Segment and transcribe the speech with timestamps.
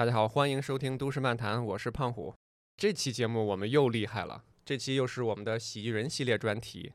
[0.00, 2.34] 大家好，欢迎收听《都市漫谈》，我是胖虎。
[2.74, 6.94] 这期节目我们又厉害了，这期又是我们的喜剧人系列专题。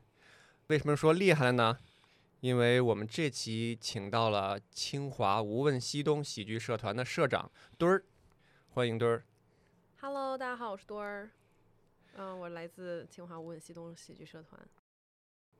[0.66, 1.78] 为什么说厉害了呢？
[2.40, 8.02] 因为我们这期请到了清华无问西东喜剧社团的社长墩儿，
[8.70, 9.24] 欢迎墩儿。
[10.00, 11.30] Hello，大家好，我是墩儿。
[12.16, 14.60] 嗯，我来自清华无问西东喜剧社团。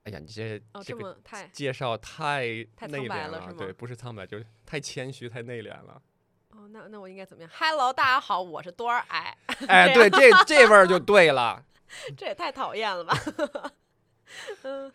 [0.03, 6.03] 哎呀，你这哦，这么太介绍太太内敛了，了对，不是苍白，就是太谦虚、太内敛了。
[6.67, 9.37] 哦，那那我应该怎么样？Hello，大家好，我是多尔矮，
[9.69, 11.65] 哎， 对，这这味儿就对了。
[12.19, 13.17] 这也太讨厌了吧？
[14.63, 14.93] 嗯，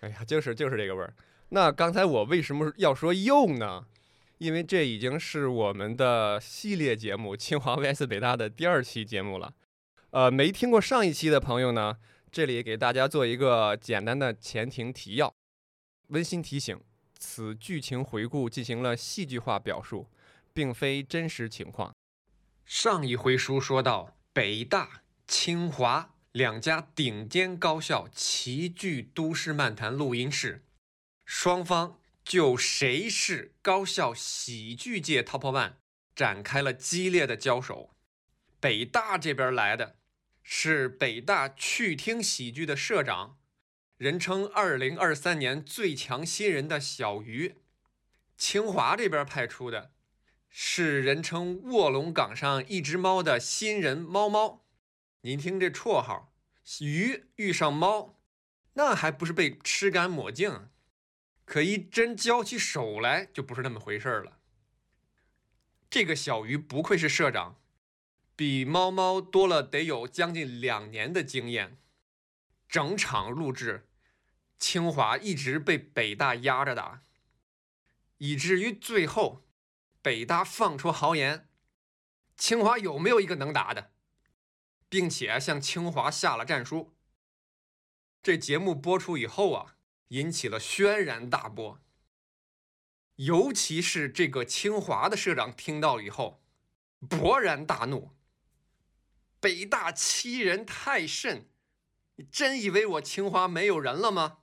[0.00, 1.14] 哎呀，就是就是这个味儿。
[1.50, 3.86] 那刚才我为什么要说又呢？
[4.38, 9.54] 因为这已经是我们的系列节目《清华 VS 北大》的第二期节目了。
[10.10, 11.96] 呃，没听过上一期的朋友呢，
[12.32, 15.32] 这里给大家做一个简单的前庭提要。
[16.08, 16.80] 温馨提醒：
[17.16, 20.08] 此剧情回顾进行了戏剧化表述，
[20.54, 21.94] 并非真实情况。
[22.64, 30.64] 上一回书说到，北大、清华两家顶尖高校齐聚都市漫谈录音室，
[31.24, 35.74] 双方就谁是高校喜剧界 Top One
[36.14, 37.90] 展开了激烈的交手。
[38.60, 39.96] 北大这边来的
[40.42, 43.38] 是北大趣听喜剧的社长，
[43.96, 47.56] 人称2023年最强新人的小鱼；
[48.36, 49.92] 清华这边派出的
[50.54, 54.66] 是人称卧龙岗上一只猫的新人猫猫。
[55.22, 56.34] 您听这绰号，
[56.80, 58.18] 鱼遇上猫，
[58.74, 60.68] 那还不是被吃干抹净？
[61.46, 64.40] 可一真交起手来，就不是那么回事了。
[65.88, 67.56] 这个小鱼不愧是社长，
[68.36, 71.78] 比猫猫多了得有将近两年的经验。
[72.68, 73.88] 整场录制，
[74.58, 77.02] 清华一直被北大压着打，
[78.18, 79.42] 以至于最后，
[80.02, 81.48] 北大放出豪言：
[82.36, 83.92] 清华有没有一个能打的？
[84.88, 86.94] 并且向清华下了战书。
[88.22, 89.76] 这节目播出以后啊，
[90.08, 91.80] 引起了轩然大波。
[93.16, 96.42] 尤其是这个清华的社长听到以后，
[97.00, 98.10] 勃然大怒
[99.38, 101.48] ：“北大欺人太甚！
[102.16, 104.40] 你真以为我清华没有人了吗？”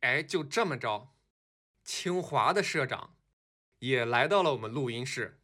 [0.00, 1.14] 哎，就这么着，
[1.82, 3.16] 清华的社长
[3.80, 5.38] 也来到了我们录音室。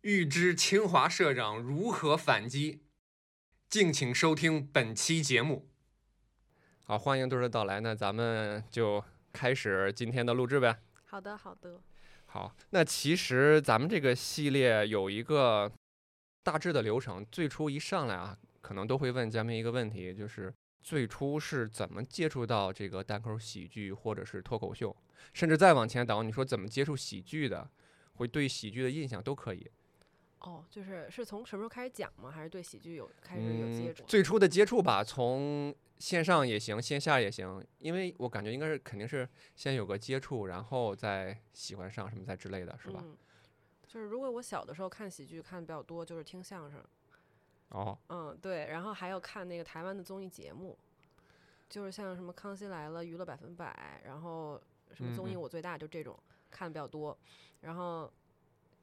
[0.00, 2.82] 欲知清华社长如何反击？
[3.68, 5.68] 敬请收听本期节目。
[6.84, 10.80] 好，欢迎多儿的到来，那咱们就开始今天的录制呗。
[11.04, 11.80] 好的，好的。
[12.26, 15.70] 好，那其实咱们这个系列有一个
[16.42, 20.52] 大致的流程，最初一上来啊，可能都会问嘉宾一个问题，就是
[20.82, 24.96] 最初是怎么接触到这个单口喜剧或者是脱口秀，
[25.32, 27.70] 甚至再往前倒，你说怎么接触喜剧的，
[28.14, 29.70] 会对喜剧的印象都可以。
[30.40, 32.30] 哦，就是是从什么时候开始讲吗？
[32.30, 34.02] 还是对喜剧有开始有接触？
[34.02, 43.00] 嗯、最初的接触吧，从线上也行，线下也行，因为我感觉应该是肯定是先有个接触，然后再喜欢上什么再之类的，是吧？
[43.04, 43.16] 嗯，
[43.86, 46.82] 就是如果我小的时候看喜剧看的比较多，就是听相声。
[47.68, 47.96] 哦。
[48.08, 50.76] 嗯，对，然后还有看那个台湾的综艺节目，
[51.68, 54.60] 就是像什么《康熙来了》《娱乐百分百》，然后
[54.94, 56.18] 什么综艺我最大，就这种
[56.50, 57.16] 看的比较多，
[57.60, 58.12] 然后。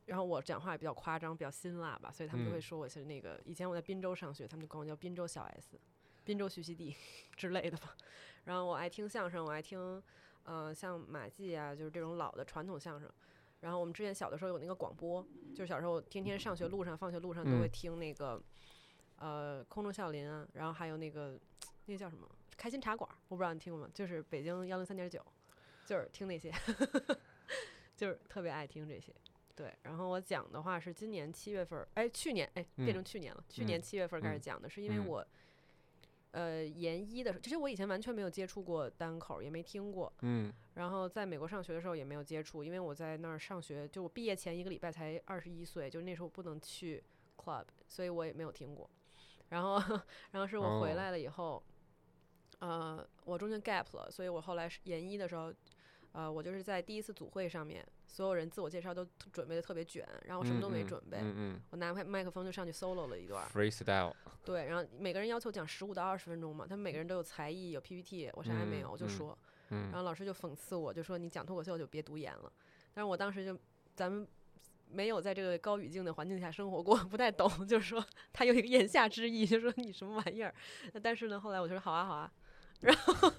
[0.05, 3.39] 然后我讲话也比较夸张，比较辛辣吧，所以他们就会说我是那个。
[3.45, 5.79] 以前我在滨州上学，他们就管我叫滨州小 S，
[6.25, 6.95] 滨州徐熙娣
[7.35, 7.95] 之类的吧。
[8.45, 10.01] 然后我爱听相声，我爱听，
[10.45, 13.07] 呃，像马季啊，就是这种老的传统相声。
[13.59, 18.41] 然后我们之前小的时候有那个广播，就是小时候天天上学路上、放学路上都会听那个，
[19.17, 21.39] 呃，空中笑林啊，然后还有那个
[21.85, 22.27] 那个叫什么
[22.57, 23.87] 开心茶馆，我不知道你听过吗？
[23.93, 25.23] 就是北京幺零三点九，
[25.89, 26.53] 就是听那些，
[27.97, 29.11] 就是特别爱听这些。
[29.55, 33.43] 对，然后我讲的话是今年七月份，哎，去年，哎，变成去年了。
[33.43, 35.25] 嗯、去年七月份开始讲的，是因为我，
[36.29, 40.13] 呃，研一的时候，其实我以前完全没有接触过单口，也没听过。
[40.21, 40.53] 嗯。
[40.75, 47.03] 然后在美国上学的时候也没有接触，因为我在那儿上学，就我毕业前一个礼拜才二十一岁，就那时候不能去
[47.35, 48.87] club，所以我也没有听过。
[49.49, 49.75] 然后，
[50.29, 51.63] 然后是我回来了以后，
[52.59, 55.51] 哦、呃，我中间 gap 了，所以我后来是研一的时候。
[56.11, 64.13] 呃，我就是在第一次组会上面，所有人自我介绍都准备的特别卷，然后我什么都没准备，嗯嗯、我拿开麦克风就上去 solo 了一段 freestyle。
[64.43, 69.37] 对，然后每个人要求讲十五到二十分钟嘛，他们每个人都有才艺，有 PPT，我啥也没有，嗯、我就说，
[69.69, 72.51] 嗯、然后老师就讽刺我，就说你讲脱口秀就别读研了。
[72.93, 73.55] 但是我当时就，
[73.95, 74.27] 咱们
[74.89, 78.03] 没有在这个高语境的环境下生活过，不太懂，就是说
[78.33, 80.53] 他有一个言下之意，就说你什么玩意儿。
[81.03, 82.33] 但是呢，后来我就说好啊好啊，
[82.81, 83.31] 然后。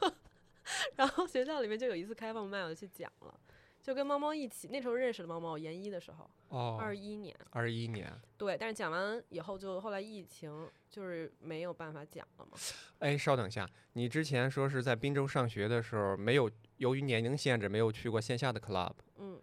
[0.97, 3.41] 然后学校里面就有一次开放麦，我就去讲了，
[3.83, 8.13] 就跟猫猫一起，那时候认识的猫猫，研一的时候，哦，二一年，二一年。
[8.37, 12.53] 对，但是讲完以后就后来疫情就是没有办法讲了嘛。
[13.01, 19.41] 哎，稍等一下，你之前说是在滨州上学的时候没有，由于年龄限制没有去过线下的 club，嗯，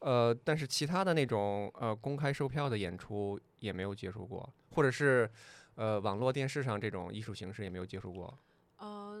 [0.00, 5.30] 呃，但是其他的那种呃公开售票的演出也没有接触过，或者是
[5.76, 8.38] 呃网络电视上这种艺术形式也没有接触过。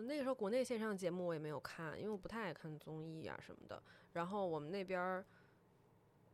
[0.00, 3.82] 呃，那个时候国内线上节目我也没有看，因为我不太爱看综艺啊什么的。
[4.14, 5.24] 然后我们那边儿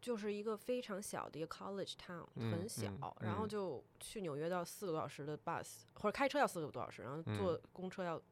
[0.00, 2.88] 就是一个非常小的一个 college town，、嗯很小，
[3.20, 3.48] 嗯然后嗯。
[3.48, 7.36] 就去纽约要四个多小时的 bus，或者开车要四个多小时，然后嗯。
[7.36, 8.22] 坐公车要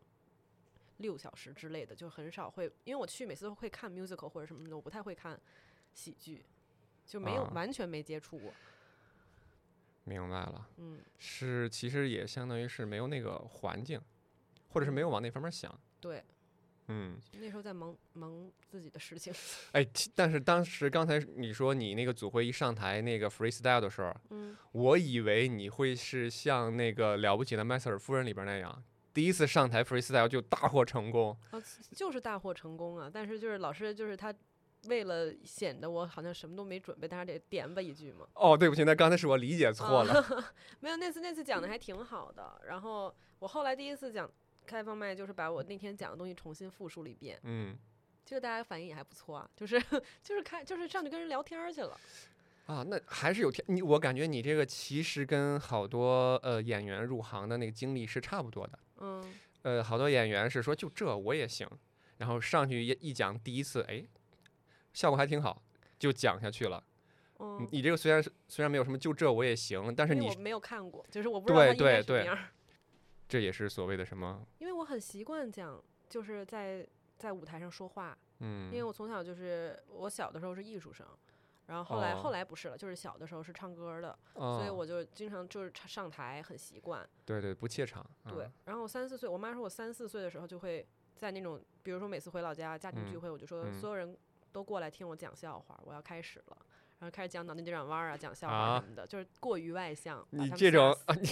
[0.99, 5.39] 六小时之类的，就很少会，因为我去每次都会看 musical 或者什么的，我不太会看
[5.93, 6.45] 喜剧，
[7.05, 7.53] 就没有、啊。
[7.55, 8.53] 完全没接触过。
[10.05, 13.99] 明白了，嗯，是其实也相当于是没有那个环境，
[14.75, 15.73] 或者是没有往那方面想。
[16.00, 16.23] 对，
[16.88, 19.32] 嗯，那时候在忙忙自己的事情。
[19.73, 28.85] 哎，但是当时刚才你说你那个组会一上台那个 freestyle 的时候，嗯，我以为你会是像那个了不起的麦瑟尔夫人里边那样，
[29.15, 31.35] 第一次上台 freestyle 就大获成功。
[31.53, 31.62] 啊，
[31.94, 33.09] 就是大获成功啊！
[33.11, 34.35] 但是就是老师就是他，
[34.88, 38.26] 为了显得我好像什么都没准备，但是得点吧一句嘛。
[38.35, 40.21] 哦，对不起，那刚才是我理解错了。
[40.21, 42.61] 啊 没有，那次那次讲的还挺好的。
[42.67, 44.31] 然后我后来第一次讲
[44.66, 47.76] 开放麦，就是把我那天讲的东西重新复述了一遍，嗯，
[48.25, 49.49] 这个大家反应也还不错啊。
[49.56, 49.81] 就是
[50.22, 51.99] 就是开就是上去跟人聊天儿去了。
[52.66, 58.78] 啊，那还是有天你，我感觉你这个其实跟好多呃演员入行的那个经历是差不多的。
[59.00, 61.69] 嗯，呃，好多演员是说就这我也行，
[62.16, 64.02] 然后上去一一讲第一次，哎，
[64.94, 65.62] 效果还挺好，
[65.99, 66.82] 就讲下去了。
[67.40, 72.49] 嗯你，这个虽然是虽然没有什么就这我也行，但是你没有看过，就是我不知道它对应该对对什么样儿。
[73.35, 74.47] 这也是所谓的什么？
[74.59, 76.87] 因为我很习惯讲，就是在
[77.19, 81.05] 在舞台上说话，嗯因为嗯，我从小就是我小的时候是艺术生，
[81.67, 87.05] 然后后来、哦后来不是了，就是小的时候是唱歌的，所以哦，我就经常就是唱上台很习惯。
[87.25, 88.09] 对对不怯场。
[88.29, 90.87] 对嗯，然后我三四岁，我妈说我三四岁的时候就会
[91.17, 94.17] 在那种，比如说每次回老家家庭聚嗯会，我就说嗯所有人
[94.53, 96.57] 都过来听我讲笑话，我要开始了。
[97.01, 100.25] 然后开始讲脑筋急转弯啊，讲笑话啊什么的，就是过于外向。
[100.31, 101.29] 你这种啊，你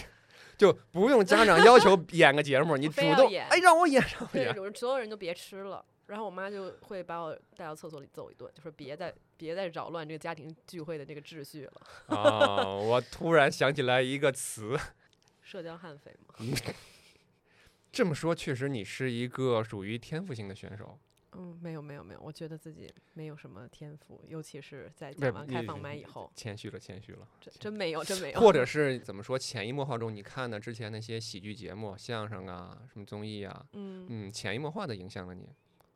[0.56, 4.74] 就不用家长要求 演个节目，你主动演哎让我演让我，演。
[4.74, 5.84] 所有人都别吃了。
[6.06, 14.78] 然后我妈就会把我带到厕所里揍一顿，就说别再别再扰乱这个家庭聚会的这个秩序了，啊，我突然想起来一个词，
[15.40, 16.34] 社交悍匪嘛。
[17.90, 20.98] 这么说确实你是一个属于天赋型的选手。
[21.34, 27.26] 嗯，没有没有没有，我觉得自己没有什么天赋，尤其是在不讲完开放麦以后，谦虚了，谦虚了。
[27.40, 28.40] 真真没有真没有。
[28.40, 35.48] 或者 是怎么说，潜移默化中，你看的之前那些喜剧节目、相声啊、什么综艺啊，嗯，嗯，潜移默化的影响了你。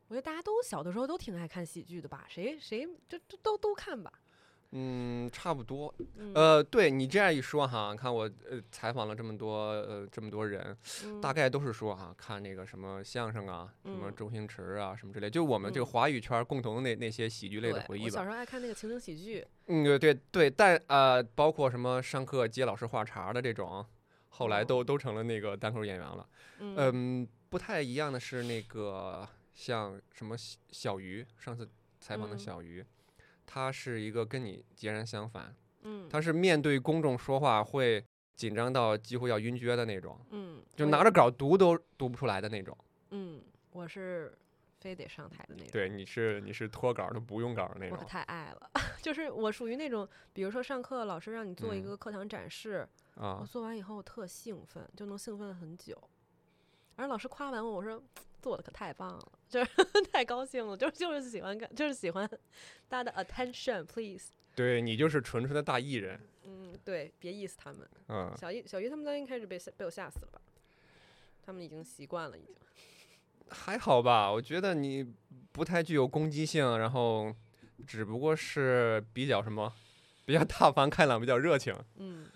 [0.08, 2.26] 我觉得大家都小的时候都挺爱看喜剧的吧？
[2.28, 4.12] 谁谁这这都都看吧？
[4.78, 5.92] 嗯，差不多。
[6.18, 11.18] 嗯、呃，对你这样一说哈，看我呃采访了这么多呃这么多人，嗯。
[11.18, 14.14] 大概都是说哈，看那个什么相声啊，什么嗯。
[14.14, 15.88] 周星驰啊，什么之类，就我们这个嗯。
[15.88, 18.06] 华语圈共同的那那些喜剧类的回忆吧。
[18.06, 23.84] 我小时候爱看那个情景喜剧，嗯，对对对，但呃，包括什么上课接老师话茬的这种，
[24.28, 26.28] 后来哦都都成了那个单口演员了。
[26.58, 26.74] 嗯。
[26.76, 31.66] 嗯，不太一样的是那个像什么小小鱼，上次
[31.98, 32.38] 采访的嗯。
[32.38, 32.84] 小鱼，
[33.46, 42.76] 他是一个跟你截然相反，嗯他是面对公众说话会紧张到几乎要晕厥的那种，嗯，就拿着稿读都读不出来的那种。
[43.10, 44.36] 嗯，我是
[44.80, 45.68] 非得上台的那种。
[45.72, 48.04] 对，你是你是脱稿都不用稿的那种我。
[48.04, 55.96] 太爱了， 就是我属于那种，比如说上课老师让你做一嗯个课堂展示，啊我啊，做完以后特兴奋，就能兴奋很久。
[56.96, 58.02] 而老师夸完我，我说
[58.42, 59.70] 做的可太棒了，就是
[60.12, 62.28] 太高兴了，就是就是喜欢看，就是喜欢
[62.88, 64.30] 大家的 attention please。
[64.54, 66.18] 对你就是纯纯的大艺人。
[66.44, 70.40] 嗯，对，别意思他们，嗯，小鱼小鱼他们都应该开始被吓被我吓死了吧？
[71.44, 72.54] 他们已经习惯了，已经。
[73.50, 75.14] 还好吧，我觉得你
[75.52, 77.34] 不太具有攻击性，然后
[77.86, 79.72] 只不过是比较什么，
[80.24, 81.74] 比较大方开朗，比较热情。
[81.96, 82.28] 嗯，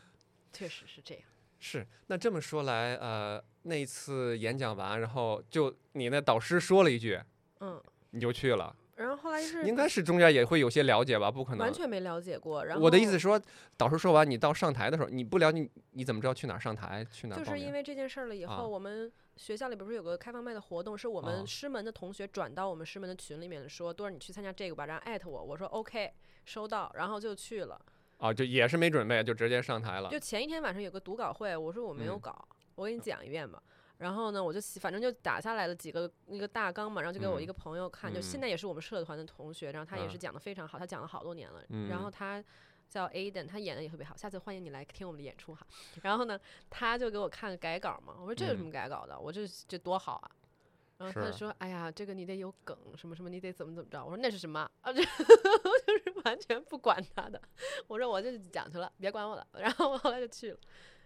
[0.53, 1.25] 确实是这样。
[1.59, 7.21] 是，那这么说来，呃，那一次演讲完，然后就你那导师说了一句，
[7.61, 11.31] 嗯，你就去了，然后后来是应该是中间也会有些了解吧？
[11.31, 11.73] 不可能完。
[11.73, 12.65] 全没了解过。
[12.65, 13.41] 然后我的意思是说，
[13.77, 17.73] 导师说完，你到上台的时候，你不了解，你怎么知道去哪儿上台，去哪儿就是因？
[17.73, 26.13] 为这件事儿了以后，啊我们学校里不是有个开放麦的活动，是我啊们师门的同学转到我们师门的群里面说，多儿你去参加这个吧，然后艾特我，我说 OK，
[26.45, 27.81] 收到，然后就去了。
[28.19, 30.19] 啊，就也是没准备，就直接上台了就。
[30.19, 32.49] 前一天晚上有个读稿会，我说我没有嗯稿，
[32.81, 33.63] 我给你讲一遍吧。
[33.99, 42.43] 然后呢，我就反正就打下来了几个那个大纲嘛，然后就给我一嗯个朋友看，就现嗯在也是我们社团的同学，然后他也是啊讲的非常好，他讲了好多年了，嗯然后他
[42.89, 45.67] 叫 Aden，他演的也特别好，下次欢迎你来听我们的演出哈。
[46.03, 49.21] 然后呢，他就给我看改稿嘛，我说这有什嗯么改稿的？
[49.21, 50.31] 我这这多好啊。
[50.97, 57.41] 然后他就说：“哎呀，这个你得有梗，什么什么，你得怎么怎么着。”我说：“那是什么啊？” 这就是完全不管他的。
[57.87, 60.59] 我说：“我就讲去了，别管我了。”然后我后来就去了。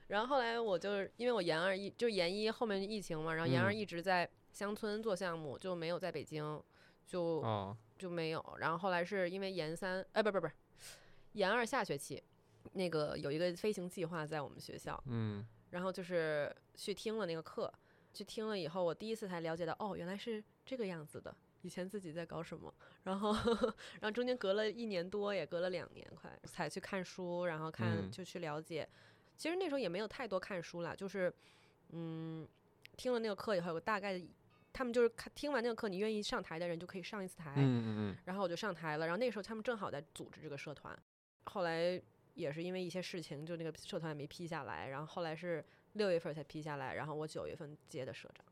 [0.08, 6.62] 然后后来我就是因为我研二一就研一后面疫情嘛，然后研二嗯一直在乡村做项目，就没有在北京，
[7.06, 8.56] 就哦，就没有。
[8.58, 10.48] 然后后来是因为研三，哎，不不不，
[11.32, 12.22] 研二下学期，
[12.72, 17.72] 那个有一个飞行计划在我们学校，嗯然后就是去听了那个课，
[18.12, 21.34] 去听了以后，我第一次才了解到，哦，原来是这个样子的。
[21.62, 22.72] 以前自己在搞什么，
[23.04, 28.86] 然后，然后中间隔了一年多，也隔了两年快，才去看书，然后看嗯就去了解。
[29.36, 31.32] 其实那时候也没有太多看书啦，就是，
[31.90, 32.46] 嗯，
[32.96, 34.24] 听了那个课以后，有个大概的，
[34.72, 40.96] 他们就是看听完那个课，你愿意上台的人就可以上一次台，嗯嗯然后我就上台了，然后那时候他们正好在组织这个社团，
[41.44, 42.00] 后来
[42.34, 45.64] 也是因为一些事情，就那个社团也没批下来，然后后来是
[45.94, 48.44] 六月份才批下来，然后我九月份接的社长，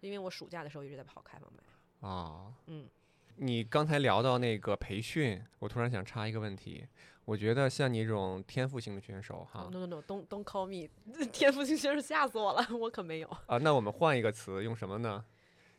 [0.00, 1.62] 因为我暑假的时候一直在跑开放麦，
[2.00, 2.88] 嗯啊，嗯，
[3.36, 6.86] 你刚才聊到那个培训，我突然想插一个问题。
[7.26, 10.90] 我觉得像你这种天赋型的选手哈 no no no，don't don't call me，
[11.32, 15.24] 天赋型选手吓死我了，我可没有，啊，那我们换一个词，用什么呢？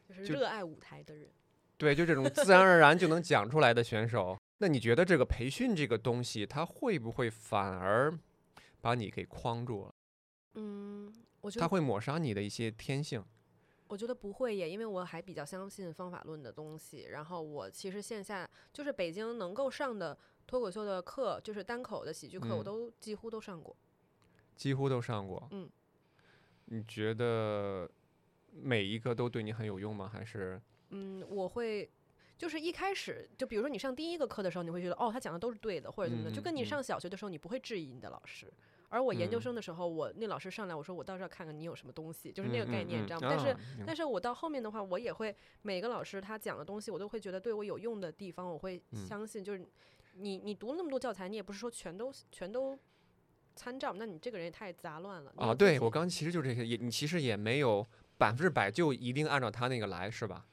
[0.09, 1.29] 就就是热爱舞台的人。
[1.77, 4.35] 对，就这种自然而然就能讲出来的选手。
[4.57, 8.17] 那你觉得这个培训这个东西，它会不会反而
[8.81, 9.93] 把你给框住了？
[10.55, 13.23] 嗯，我觉得它会抹杀你的一些天性？
[13.87, 17.07] 我觉得不会耶，因为我还比较相信方法论的东西。
[17.09, 23.75] 然后我其实线下就是北京能够上的脱口秀的课，就是单口的喜剧课，我嗯都几乎都上过。
[24.55, 25.47] 几乎都上过。
[25.51, 25.69] 嗯，
[26.65, 27.89] 你觉得
[28.51, 30.09] 每一个都对你很有用吗？
[30.11, 31.89] 还是嗯，我会
[32.37, 38.51] 就是一开始就比如说你上第一个课的时候，你会觉得哦，他讲的都是对的，或者怎么的，就跟你上小学的时候，你不会质疑你的老师。
[38.95, 43.27] 而我研究嗯生的时候，我那老师上来，我说我倒是要看看你有什么东西，就是那个概念，嗯你知道吗？
[43.29, 49.43] 但是啊但是我到后面的话，我也会每个老师他讲的东西，我都会觉得对我有用的地方，我会嗯相信。
[49.43, 49.67] 就是
[50.13, 52.79] 你你读那么多教材，你也不是说全都全都
[53.53, 55.29] 参照，那你这个人也太杂乱了。
[55.35, 57.85] 你啊，对我刚其实就这些，也你其实也没有
[58.17, 60.45] 百分之百就一定按照他那个来，是吧？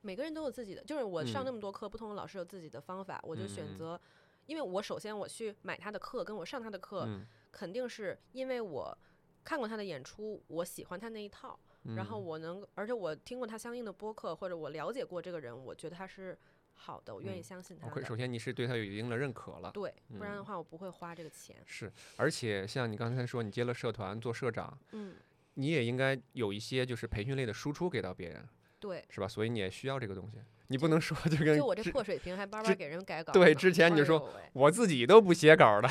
[0.00, 4.00] 每个人都有自己的，就是我上嗯那么多课，不同的老师有自己的方法，我就选择。
[4.46, 8.98] 因为我首先我去买他的课，跟我上他的课，嗯，肯定是因为我
[9.44, 11.56] 看过他的演出，我喜欢他那一套，
[11.94, 16.36] 然后嗯我能，而且我听过他相应的播客，或者我了解过这个人，我觉得他是
[16.72, 21.56] 好的，我愿意嗯相信他 OK，首先你是对他有一定的认可了，对，不然的嗯话我不会花这个钱。
[21.64, 25.14] 是，而且像你刚才说，你接了社团做社长，嗯，
[25.54, 28.48] 你也应该有一些就是培训类的输出给到别人，
[28.80, 29.28] 对，是吧？
[29.28, 33.32] 所以你也需要这个东西，你不能说就跟就我这破水平还巴之巴给人改稿。
[33.32, 35.88] 对之前你就说我自己都不写稿的，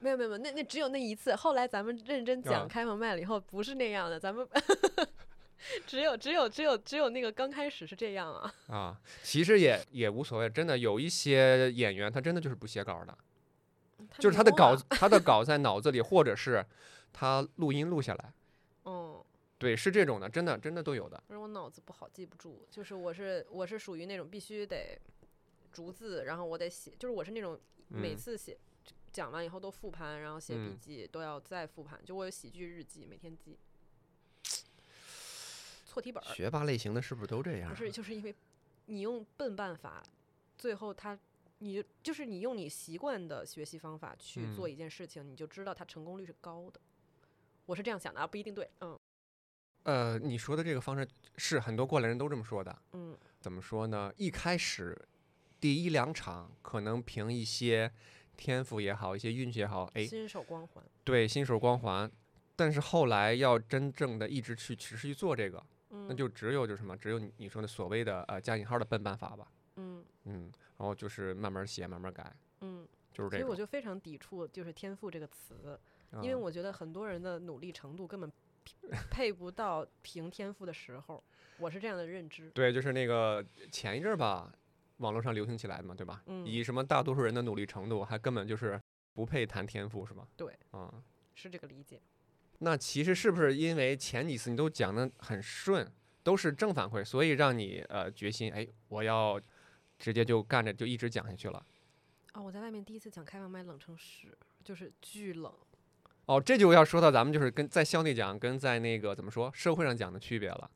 [0.00, 1.34] 没有没有没有，那那只有那一次。
[1.36, 4.46] 后来咱们认真啊讲开放麦了以后，不是那样的，咱们
[5.86, 8.54] 只有只有只有只有那个刚开始是这样啊。
[8.68, 13.16] 啊，其实也也无所谓，真的有一些演员他真的就是不写稿的，
[14.18, 16.64] 就是他的稿子他的稿在脑子里，或者是
[17.12, 18.32] 他录音录下来，
[18.86, 19.22] 嗯，
[19.58, 21.22] 对，是这种的，真的真的都有的。
[21.28, 24.98] 但是我脑子不好记不住，就是我是我是属于那种必须得
[25.70, 28.56] 逐字，然后我得写，就是我是那种每嗯次写。
[29.12, 32.00] 讲完以后都复盘，然后写笔嗯记、都要再复盘。
[32.04, 33.58] 就我有喜剧日记，每天记。
[35.86, 37.70] 错题本儿学霸类型的是不是都这样？
[37.70, 38.34] 不是，就是因为
[38.86, 40.02] 你用笨办法，
[40.56, 41.18] 最后他
[41.58, 46.80] 你就就是你用你习惯的学习方法去做嗯一件事情，你就知道它成功率是高的。
[47.66, 48.70] 我是这样想的啊，不一定对。
[48.80, 48.98] 嗯
[49.82, 52.82] 呃，你说的这个方式是很多过来人都这么说的。
[52.92, 54.12] 嗯怎么说呢？
[54.16, 54.96] 一开始
[55.58, 57.90] 第一两场可能凭一些
[58.40, 60.82] 天赋也好，一些运气也好，哎，新手光环。
[61.04, 62.10] 对新手光环。
[62.56, 69.46] 但是后来要真正的一直去持续做这个，嗯，那就只有就是什么，只有你你说的所谓的呃加引号的笨办法吧。
[69.76, 73.42] 嗯嗯，然后就是慢慢写，慢慢改，嗯，就是这个。
[73.42, 75.78] 所以我就非常抵触就是天赋这个词，
[76.22, 78.30] 因为嗯我觉得很多人的努力程度根本
[79.10, 81.22] 配 不到凭天赋的时候，
[81.58, 82.50] 我是这样的认知。
[82.50, 83.42] 对，就是那个
[83.72, 84.52] 前一阵儿吧，
[85.00, 86.22] 网络上流行起来的嘛，对吧？
[86.26, 88.80] 嗯以什么大多数人的努力程度，还根本就是
[89.12, 90.26] 不配谈天赋，是吗？
[90.36, 91.02] 对，啊、
[91.34, 92.00] 是这个理解。
[92.60, 95.90] 那其实是不是因为前几次你都讲的很顺，
[96.22, 99.40] 都是正反馈，所以让你呃决心，哎，我要
[99.98, 101.64] 直接就干着，就一直讲下去了。
[102.34, 105.52] 哦，我在外面第一次讲开放麦冷成屎，就是巨冷。
[106.26, 110.70] 哦，这就要说到咱们就是跟在校内讲跟在那个怎么说社会上讲的区别了。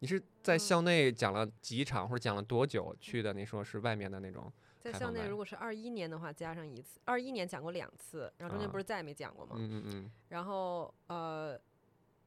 [0.00, 3.32] 你是在嗯校内讲了几场或者讲了多久去的？
[3.32, 4.52] 你说是外面的那种？
[4.80, 9.56] 在校内如果是二一年的话，加上一次，二一年讲过两次，然后中间啊不是再也没讲过吗？
[9.58, 11.58] 嗯嗯嗯然后呃，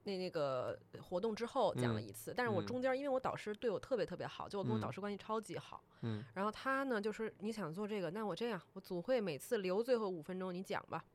[0.06, 5.84] 那那个活动之后讲了嗯一次，但是我嗯中间儿因为我导师对我特别特别好，就我跟我导嗯师关系超级好。
[6.02, 11.06] 嗯然后他呢，就是你想做这个，那我这样，我组会每次留最后五分钟你讲吧，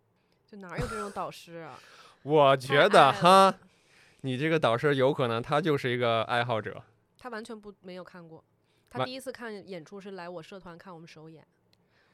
[0.47, 1.76] 就哪有这种导师啊？
[2.23, 3.59] 我觉得哈了，
[4.23, 6.83] 你这个导师有可能他就是一个爱好者。
[7.19, 8.43] 他完全不没有看过，
[8.91, 11.47] 他第一次看演出是来我社团看我们首演，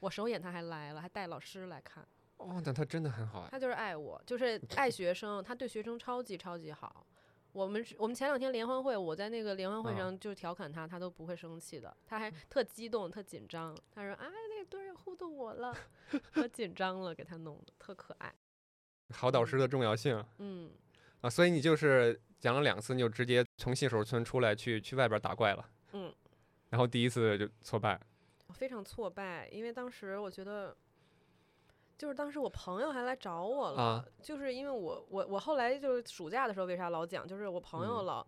[0.00, 2.06] 我首演他还来了，还带老师来看。
[2.36, 3.48] 哦，那他真的很好哎。
[3.50, 7.06] 他就是爱我，就是 爱学生，他对学生超级超级好。
[7.52, 13.76] 我们是我们前两天联欢会，我在那个联欢会啊上就调侃他，他都不会生气的，他还特激动、特紧张。
[13.90, 15.74] 他说：“哎，那个队人互动我了，
[16.36, 18.32] 我紧张了，给他弄的特可爱。
[19.10, 20.70] 好导师的重要性”嗯，
[21.20, 25.68] 啊，所以你就是讲了两次，你就直接从新手村出来去去外边打怪了。
[25.92, 26.12] 嗯。
[26.70, 28.00] 然后第一次就挫败。
[28.54, 30.76] 非常挫败，因为当时我觉得，
[31.96, 38.26] 就是当时我朋友还来找我了，啊就是因为我我我后来就是暑假的时候为啥老讲，就是我朋友嗯老。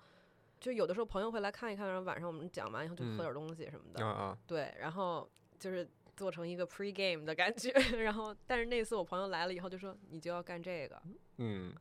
[0.60, 4.04] 就有的时候朋友会来看一看，然后晚上我们讲完以后就嗯喝点东西什么的。
[4.04, 5.26] 啊啊，对，然后
[5.58, 7.70] 就是做成一个 pre game 的感觉，
[8.02, 11.00] 然后但是那次我朋友来了以后就说你就要干这个，
[11.38, 11.72] 嗯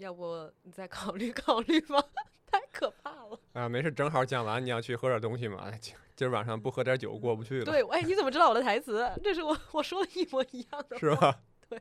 [0.00, 2.02] 要不你再考虑 考虑吧，
[2.46, 3.38] 太可怕了。
[3.52, 5.58] 啊，没事，正好讲完你要去喝点东西嘛。
[5.64, 9.10] 哎今今儿晚上不喝点酒过不去了，对，哎，你怎么知道我的台词？
[9.22, 10.98] 这是我我说的一模一样的。
[10.98, 11.14] 是？
[11.16, 11.40] 吧？
[11.68, 11.80] 对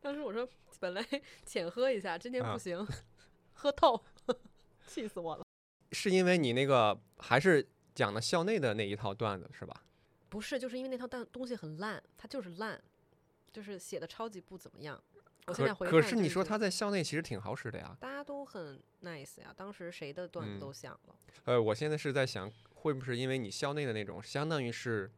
[0.00, 0.46] 当时我说
[0.78, 1.04] 本来
[1.44, 2.86] 浅喝一下，今天啊不行，
[3.54, 4.02] 喝透，
[4.86, 5.44] 气死我了。
[5.92, 9.82] 是因为你那个还是讲的校内的那一套段子是吧？
[10.28, 12.80] 不是，就是因为那套段东西很烂，它就是烂，
[13.52, 15.02] 就是写的超级不怎么样。
[15.46, 17.96] 我现在回可可是你说他在校内其实挺好使的呀。
[18.00, 21.14] 大家都很 nice 呀，当时谁的段子嗯都响了。
[21.44, 25.10] 呃，我现在是在想，会不会是因为你校内的那种，相当于是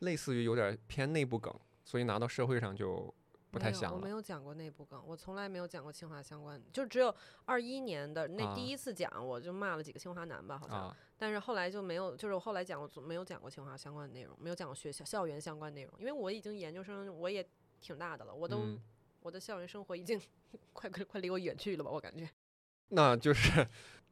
[0.00, 3.12] 类似于有点偏内部梗，所以拿到社会上就
[3.50, 4.10] 不太没有，我没。
[4.10, 7.14] 有讲过内部梗，我从来没有讲过清华相关，就只有
[7.46, 10.76] 二一年的那啊第一次讲，我就骂了几个清华男吧，好像。
[10.76, 17.46] 啊，但是后来就没有，就是我后来讲，我总没有讲过清华相关的内容，没有讲过学校校园相关内容，因为我已经研究生，我也
[17.80, 18.80] 挺大的了，我都、嗯，
[19.20, 20.20] 我的校园生活已经
[20.72, 22.28] 快快快离我远去了吧，我感觉。
[22.92, 23.66] 那就是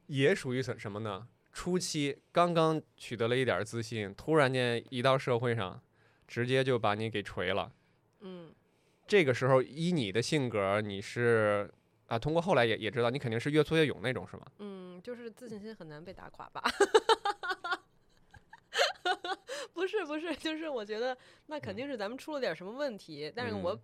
[0.07, 1.29] 也属于什什么呢？
[1.53, 5.83] 初期刚刚取得了一点儿自信，突然间一到社会上，
[6.27, 7.73] 直接就把你给锤了。
[8.21, 8.55] 嗯，
[9.07, 11.69] 这个时候，依你的性格，你是
[12.07, 14.47] 啊，通过后来也也知道，你肯定是越挫越勇那种，是吗？
[14.59, 16.63] 嗯，就是自信心很难被打垮吧。
[19.73, 21.17] 不是不是，就是我觉得
[21.47, 23.81] 那肯定是咱们出了点什么问题，但是我、嗯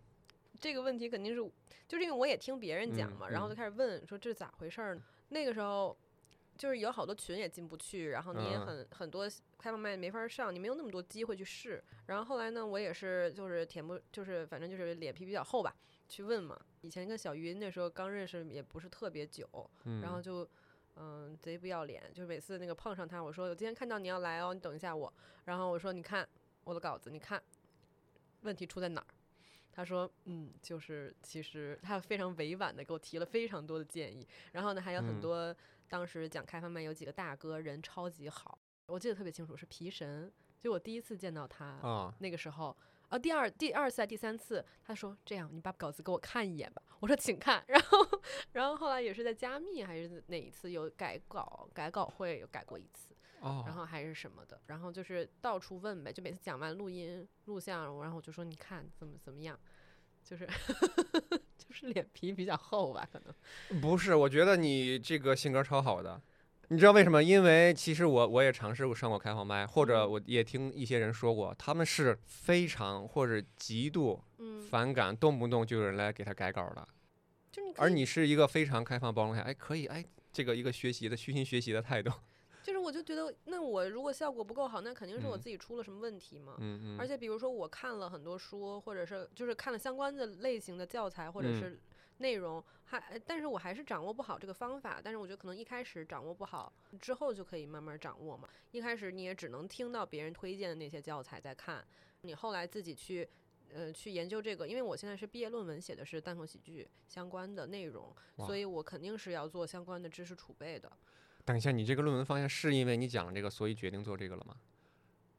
[0.64, 1.42] 这个问题肯定是，
[1.86, 5.02] 就是因为我也听别人讲嗯嘛，然后就嗯开始问说这是咋回事儿呢？
[5.28, 5.94] 那个时候
[6.56, 11.84] 就是有好多群也进不去，然后你也嗯很、很多开放麦没法上，你没有那么多机会去试。
[12.06, 15.76] 然后后来呢，我也是就是填不就是反正就是脸皮比较厚吧，
[16.08, 16.58] 去问嘛。
[16.80, 19.46] 以前跟小云那时候刚认识也不是特别久，
[19.84, 20.48] 嗯，然后就
[20.96, 25.12] 嗯贼不要脸，就是每次那个碰上他，我说我今天看到你要来哦，你等一下我。
[25.44, 26.26] 然后我说你看
[26.64, 27.42] 我的稿子，你看
[28.40, 29.06] 问题出在哪儿？
[29.74, 35.20] 他说嗯，就是其实他非常委婉的给我提了非常多的建议，然后呢还有很嗯。
[35.20, 35.56] 多
[35.88, 42.76] 当时讲开放麦有几个大哥人超级好，我记得特别清楚是皮神，就我第一次见到他，啊，那个时候，
[43.08, 46.82] 啊，第二第二次还第三次，他说这样，你把稿子给我看一眼吧。
[47.00, 47.98] 我说请看， 然后
[48.52, 53.13] 然后后来也是在加密还是哪一次有改稿改稿会有改过一次，
[53.44, 59.58] 哦，然后还是什么的，然后就是到处问呗，就每次讲完录音录像，然后我就说你看怎么怎么样，
[60.22, 60.46] 就是
[61.58, 63.80] 就是脸皮比较厚吧，可能。
[63.82, 66.20] 不是，我觉得你这个性格超好的。
[66.68, 67.22] 你知道为什么？
[67.22, 76.88] 因为其实我我也尝试过上过开放麦，或者嗯我也听一些人说过，他们是非常或者极度嗯，反感，动不动就有人来给他改稿的。
[77.52, 80.02] 就你而你是一个非常开放包容下，哎，可以，哎，
[80.32, 82.10] 这个一个学习的虚心学习的态度。
[82.84, 86.56] 就是我就觉得，那我如果效果不够好，那肯定是我嗯自己出了什么问题嘛。
[86.58, 91.80] 嗯嗯，而且比如说我看了很多书，或者是就是看了相关的类型的教材或者嗯是
[92.18, 95.00] 内容，还呃但是我还是掌握不好这个方法。
[95.02, 98.48] 但是我觉得可能一开始掌握不好，之后就可以慢慢掌握嘛。
[98.70, 101.84] 一开始你也只能听到别人推荐的那些教材在看，
[102.22, 103.28] 你后来自己去。
[103.72, 110.92] 呃，去研究这个，因为我现在是毕业论文写的是单口喜剧相关的内容，所以我肯定是要做相关的知识储备的。
[111.44, 114.56] 等一下，你这个论文方向是因为你讲了这个，所以决定做这个了吗？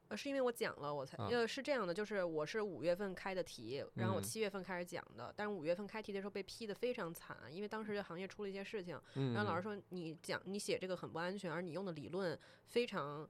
[0.07, 4.23] 呃，是因为我讲了，我才啊呃是这样的，就是我是五月份开的题，然后我嗯。
[4.23, 13.27] 七月份开始讲的，但是五月份开题的时候被批的非常惨，因为当时这行业出了一些事情，嗯，然后老师说你讲你写这个很不安全，而你用的理论非常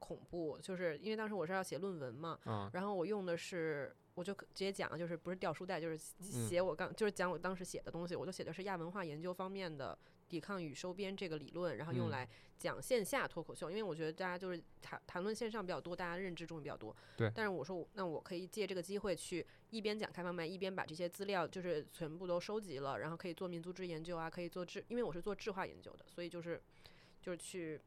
[0.00, 6.48] 恐怖，就是因为当时我是要写论文嘛，啊，然后我用的是，我就直接讲，就是不是掉书袋，就是嗯。
[6.48, 9.96] 写我刚，就是讲我当时写的东西，我就写的是亚文化研究方面的
[10.28, 16.94] 抵抗与收编这个理论，然后用来讲线下脱口秀，因为我觉得大家就是谈谈论线上比较多，大家认知中也比较多。
[17.16, 26.60] 对但是我说，那我可以借这个机会去一边讲开放麦，一边把这些资料就是全部都收集了，然后可以做民族志研究啊，可以做志，因为我是做质化研究的，所以就是
[27.20, 27.80] 就是去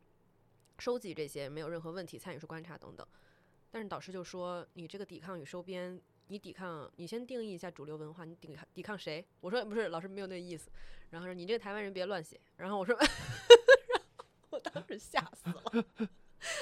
[0.77, 3.05] 收集这些没有任何问题，参与式观察等等。
[3.71, 9.25] 但是导师就说，你这个抵抗与收编，你抵抗，你先定义一下主流文化，你抵抗抵抗谁？
[9.41, 10.71] 我说不是，老师没有那意思。
[11.09, 12.39] 然后说你这个台湾人别乱写。
[12.57, 13.07] 然后我说， 然
[14.41, 15.85] 后我当时吓死了。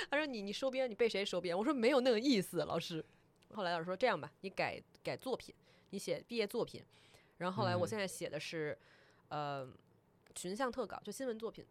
[0.09, 1.57] 他说你你收编，你被谁收编？
[1.57, 3.03] 我说没有那个意思，老师。
[3.53, 5.53] 后来老师说这样吧，你改改作品，
[5.91, 6.83] 你写毕业作品。
[7.37, 8.77] 然后后来我嗯现在写的是，
[9.29, 9.67] 呃，
[10.35, 11.65] 群像特稿，就新闻作品。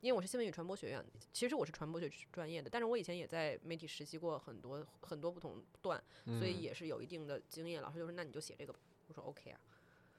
[0.00, 7.80] 因为我是新闻与传播学院，其实我是传播学专业的，但是我以前也在媒体实习过很多很多不同段，所以嗯也是有一定的经验。
[7.80, 9.60] 老师就说那你就写这个吧，我说 OK 啊，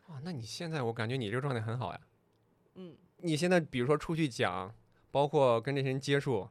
[0.07, 2.01] 哇，那你现在我感觉你这个状态很好呀。
[2.75, 4.73] 嗯，你现在比如说出去讲，
[5.11, 6.49] 包括跟这些人接触，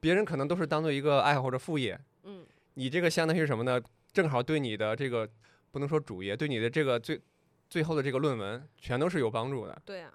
[0.00, 3.80] 别人可能都是当做一个爱好或者副业，嗯，你这个相当于是什么呢？
[4.12, 5.28] 正好对你的这个
[5.70, 7.20] 不能说主业，对你的这个最
[7.68, 9.82] 最后的这个论文全都是有帮助的。
[9.84, 10.12] 对啊，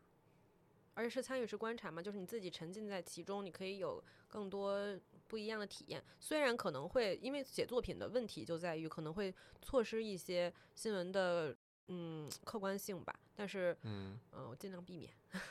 [0.95, 6.03] 而且是参与式观察嘛，就是你自己沉浸在其中，你可以有更多不一样的体验。
[6.19, 11.55] 虽然可能会因为写作品的问题就在于可能会错失一些新闻的
[11.87, 15.11] 嗯客观性吧，但是嗯嗯、呃我尽量避免。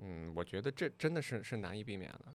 [0.00, 2.32] 嗯，我觉得这真的是是难以避免的。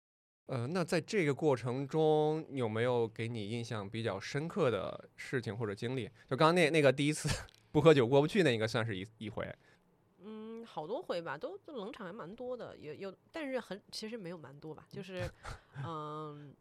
[0.47, 6.07] 呃，那在这个过程中，有没有给你印象比较深刻的事情或者经历？
[6.27, 7.29] 就刚刚那那个第一次
[7.71, 9.47] 不喝酒过不去那应该算是一一回。
[10.21, 15.31] 嗯，好多回吧，都都冷场还蛮多的，有有，但是很其实没有蛮多吧，就是
[15.85, 16.55] 嗯，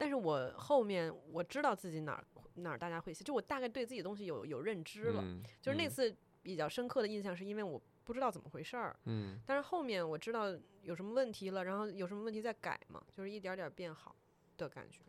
[0.00, 10.46] 但是我后面我知道自己哪儿哪儿大家会写，就我大概对自己的东西有有认知了，嗯，就是那嗯次比较深刻的印象是因为我不知道怎么回事儿，嗯但是后面我知道
[10.80, 14.16] 有什么问题了，然后有什么问题再改嘛，就是一点点儿变好
[14.56, 15.00] 的感觉。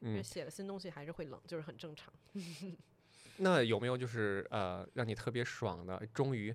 [0.00, 2.12] 因为嗯，写了新东西还是会冷，就是很正常。
[3.36, 6.04] 那有没有就是呃让你特别爽的？
[6.14, 6.54] 终于，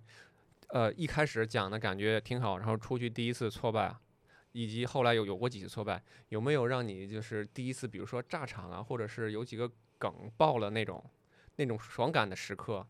[0.69, 3.95] 呃一开始讲的感觉挺好，然后出去第一次挫败，
[4.51, 11.03] 以及后来有有过几次挫败，有没有让你就是第一次，比如说炸场啊，或者是有几个梗爆了那种
[11.55, 12.85] 那种爽感的时刻？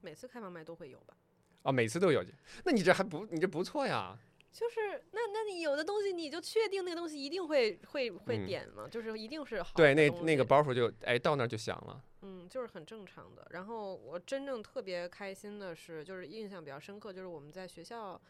[0.00, 1.16] 每次开放麦都会有吧？
[1.62, 2.24] 啊，每次都有，
[2.64, 4.16] 那你这还不你这不错呀？
[4.50, 12.02] 就是那那你有的东西你就确定那个东西一定会会会嗯点嘛，就是一定是好对，那那个包袱就哎到那儿就响了。
[12.22, 13.46] 嗯，就是很正常的。
[13.50, 18.20] 然后我真正特别开心的是，就是印象比较深刻，就是我们在学校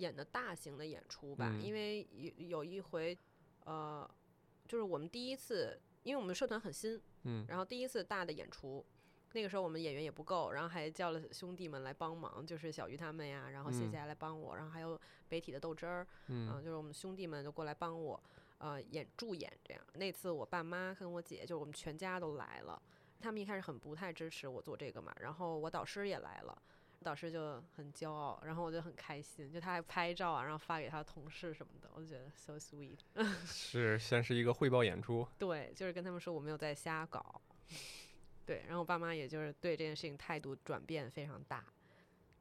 [0.00, 3.16] 演的大型的演出吧，嗯因为有有一回，
[3.64, 4.08] 呃，
[4.66, 8.84] 就是我们第一次，因为我们社团很新，嗯然后第一次大的演出。
[9.32, 18.20] 那个时候我们演员也不够，然后还叫了兄弟们来帮忙，就是小鱼他们呀，然后谢嗯谢来帮我，然后还有北体的豆汁儿，嗯就是我们兄弟们就过来帮我，
[18.58, 19.80] 呃，演助演这样。
[19.94, 22.82] 那次我爸妈跟我姐，就是我们全家都来了。
[23.20, 26.62] 他们一开始很不太支持我做这个嘛，然后我导师也来了，
[27.04, 32.98] 导师就很骄傲，然后我就很开心，就他还拍照啊，然后发给他的同事什么的，我就觉得 so sweet。
[33.46, 37.40] 是先是一个汇报演出，对，就是跟他们说我没有在瞎搞。
[38.44, 41.64] 对，然后我爸妈也就是对这件事情态度转变非常大。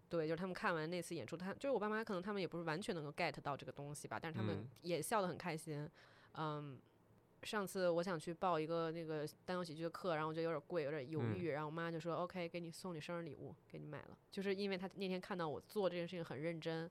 [0.09, 5.87] 对，就是他们看完那次演出，他就是我爸妈，可能他们也不是完全能够 get 到这个东西吧，但是他们嗯也笑得很开心。
[6.33, 6.79] 嗯，
[7.43, 16.89] 上次我想去报一个那个单口喜剧的课，然后我觉得有点贵，有点犹嗯豫，然后我妈就说 OK，给你送你生日礼物，给你买了，就是因为他那天看到我做这件事情很认真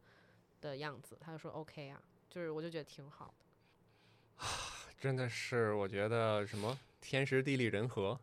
[0.61, 4.45] 的样子，他就说 OK 啊，就是我就觉得挺好的。
[4.99, 8.19] 真的是我觉得什么天时地利人和，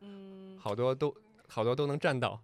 [0.00, 1.14] 嗯好多都
[1.48, 2.40] 好多都能占到。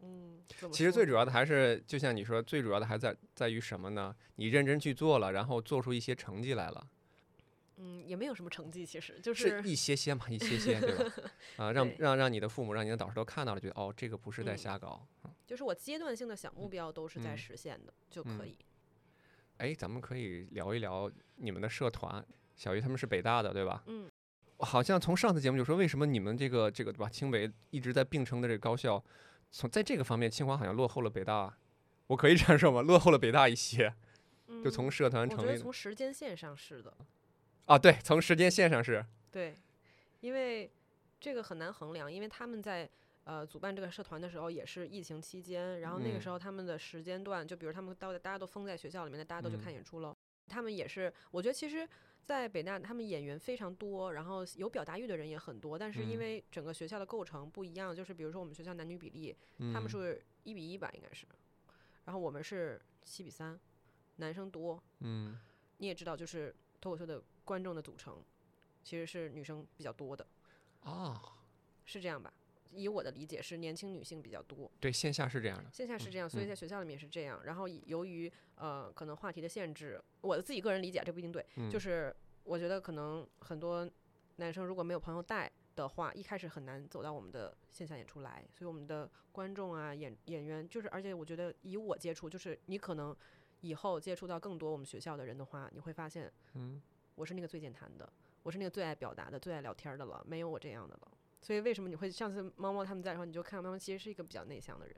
[0.00, 4.14] 嗯，其实最主要的还是，就像你说，最主要的还在在于什么呢？
[4.36, 6.86] 你认真去做了，然后做出一些成绩来了，
[7.76, 11.12] 嗯，也没有什么成绩，其实就是一些些嘛，一些些，对吧？
[11.58, 15.06] 啊，让让让你的父母、让你的导师都看到了，觉得哦，这个不是在嗯瞎搞。
[15.46, 18.56] 就是我阶段性的小目标都是在嗯实现的、就可嗯以。
[19.58, 22.24] 哎，咱们可以聊一聊你们的社团。
[22.56, 23.82] 小鱼他们是北大的，对吧？
[23.86, 24.10] 嗯，
[24.58, 29.02] 好像从上次节目就说，为什么你们这个这个对吧，清北一直在并称的这个高校，
[29.50, 31.52] 从在这个方面，清华好像落后了北大。
[32.06, 32.82] 我可以这样说吗？
[32.82, 33.92] 落后了北大一些，
[34.62, 36.94] 就从嗯社团我觉得成立从时间线上是的，
[37.66, 39.54] 啊，对，从时间线上是，对，
[40.20, 40.70] 因为
[41.18, 42.88] 这个很难衡量，因为他们在
[43.24, 46.32] 呃主办这个社团的时候也是疫情期间，然后那个时嗯。
[46.32, 49.58] 候他们的时间段，就比如他们到大家都封在学校里面，那大家都去嗯。
[49.58, 50.14] 看演出喽。
[50.46, 51.88] 他们也是，我觉得其实，
[52.22, 56.20] 在北大他们演员非常多，然后有表达欲的人也很多，但是因嗯。
[56.20, 59.34] 为整个学校的构成不一样，就是比如说我们学校男女比例，
[59.72, 59.88] 他们嗯。
[59.88, 61.26] 是一比一吧，应该是，
[62.04, 63.58] 然后我们是七比三，
[64.16, 65.40] 男生多，嗯。
[65.78, 68.22] 你也知道，就是脱口秀的观众的组成
[68.82, 70.26] 其实是女生比较多的，
[70.80, 71.20] 啊，
[71.84, 72.32] 是这样吧？
[72.72, 75.70] 以我的理解是年轻女性比较多，对，线下是这样的。
[75.72, 77.40] 线下是这样，所以嗯在学校里面也是这样。
[77.44, 83.88] 然后由于呃可能话题的限制，我的自己个人理解这不一定对，就嗯是我觉得可能很多
[84.36, 93.16] 男生如果没有朋友带的话，一开始很难走到我们的线下演出来，所以我们的观众啊演演员就是，而且我觉得以我接触，就是你可能
[93.60, 96.82] 以后接触到更多我们学校的人的话，你会发现，嗯，
[97.14, 98.10] 我是那个最健谈的，
[98.42, 101.12] 我是那个最爱表达的、最爱聊天儿的了，没有我这样的了。
[101.40, 104.96] 所以为什么你会上次猫猫他们在的时候，你就看到猫猫其实是一个比较内向的人，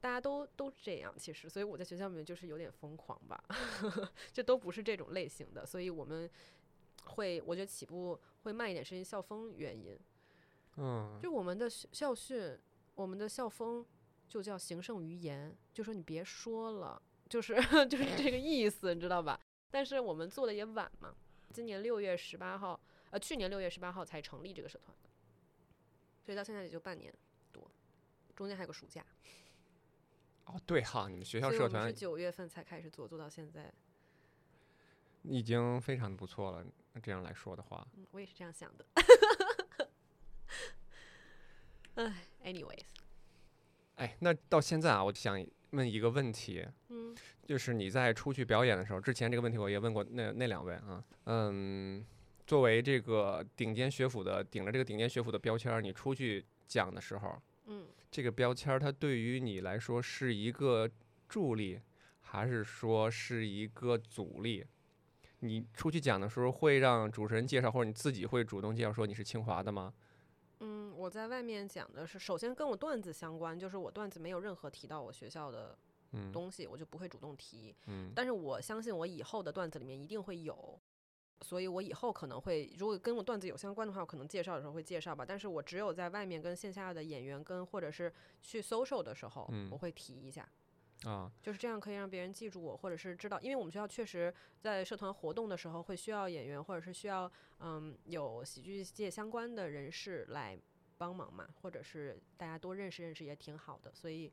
[0.00, 3.42] 大家都都这样，其实，所以我在学校里面就是有点疯狂吧，
[4.32, 6.28] 这都不是这种类型的，所以我们
[7.04, 9.98] 会，我觉得起步会慢一点，是因为校风原因。
[10.76, 12.58] 嗯，就我们的校校训，
[12.94, 13.86] 我们的校风
[14.26, 17.54] 就叫行胜于言，就说你别说了，就是
[17.86, 19.38] 就是这个意思，你知道吧？
[19.70, 21.14] 但是我们做的也晚嘛，
[21.54, 25.08] 今年六月十八号，呃，去年六月十八号才成立这个社团的，
[26.20, 27.14] 所以到现在也就半年
[27.52, 27.70] 多，
[28.34, 29.06] 中间还有个暑假，
[30.46, 33.72] 哦，对哈，你们学校社团九月份才开始做，做到现在，
[35.22, 36.66] 已经非常不错了。
[37.00, 38.84] 这样来说的话，嗯，我也是这样想的。
[41.94, 42.82] 哎，anyways，
[43.94, 45.40] 哎，那到现在啊，我想
[45.70, 46.83] 问一个问题，嗯
[47.46, 52.04] 就是你在出去表演的时候，之前这个问题我也问过那那两位啊，嗯，
[52.46, 57.86] 作为这个顶尖学府的顶着这个顶尖学府的标签儿，你出去讲的时候，嗯。
[58.10, 60.88] 这个标签儿它对于你来说是一个
[61.28, 61.80] 助力，
[62.20, 64.64] 还是说是一个阻力？
[65.40, 69.92] 你出去讲的时候会让主持人介绍，或者你自己会主动介绍说你是清华的吗？
[70.60, 75.93] 嗯，我在外面讲的是，首先跟我段子相关，就是我段子没有任何提到我学校的嗯
[76.32, 77.74] 东西，我就不会主动提。
[77.86, 80.80] 嗯但是我相信我以后的段子里面一定会有，
[81.40, 85.24] 所以我以后可能会，如果跟我段子有相关的话，我可能介绍的时候会介绍吧。
[85.26, 90.48] 但是我只有在外面跟线下的演员跟或者是去 social 的时候，嗯我会提一下。
[91.04, 100.58] 啊就是这样可以让别人记住我，或者是知道，因为我们学校确实在社团活动的时候会需要演员，或者是需要嗯有喜剧界相关的人士来
[100.96, 103.92] 帮忙嘛，或者是大家多认识认识也挺好的。
[103.92, 104.32] 所以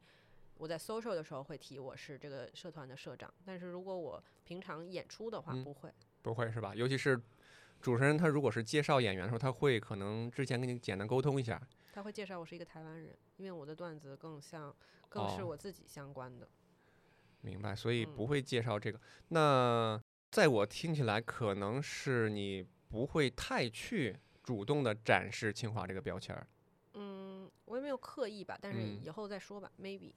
[0.62, 5.92] 我在 social 的时候会提我是这个社团的社长，但是如果我平常演出的话嗯不会。
[6.22, 6.76] 不会是吧？
[6.76, 7.20] 尤其是
[7.82, 11.60] 主持人他如果是介绍演员的时候，他会可能之前跟你简单沟通一下。
[11.92, 14.72] 他会介绍我是一个台湾人，因为我的段子更像
[15.10, 16.48] 更是哦我自己相关的。
[17.42, 19.02] 明白，所以嗯不会介绍这个。
[19.30, 26.46] 那在我听起来，可能是你不会太去主动的展示清华这个标签儿。
[26.94, 30.14] 嗯，我也没有刻意吧，但是嗯以后再说吧，maybe。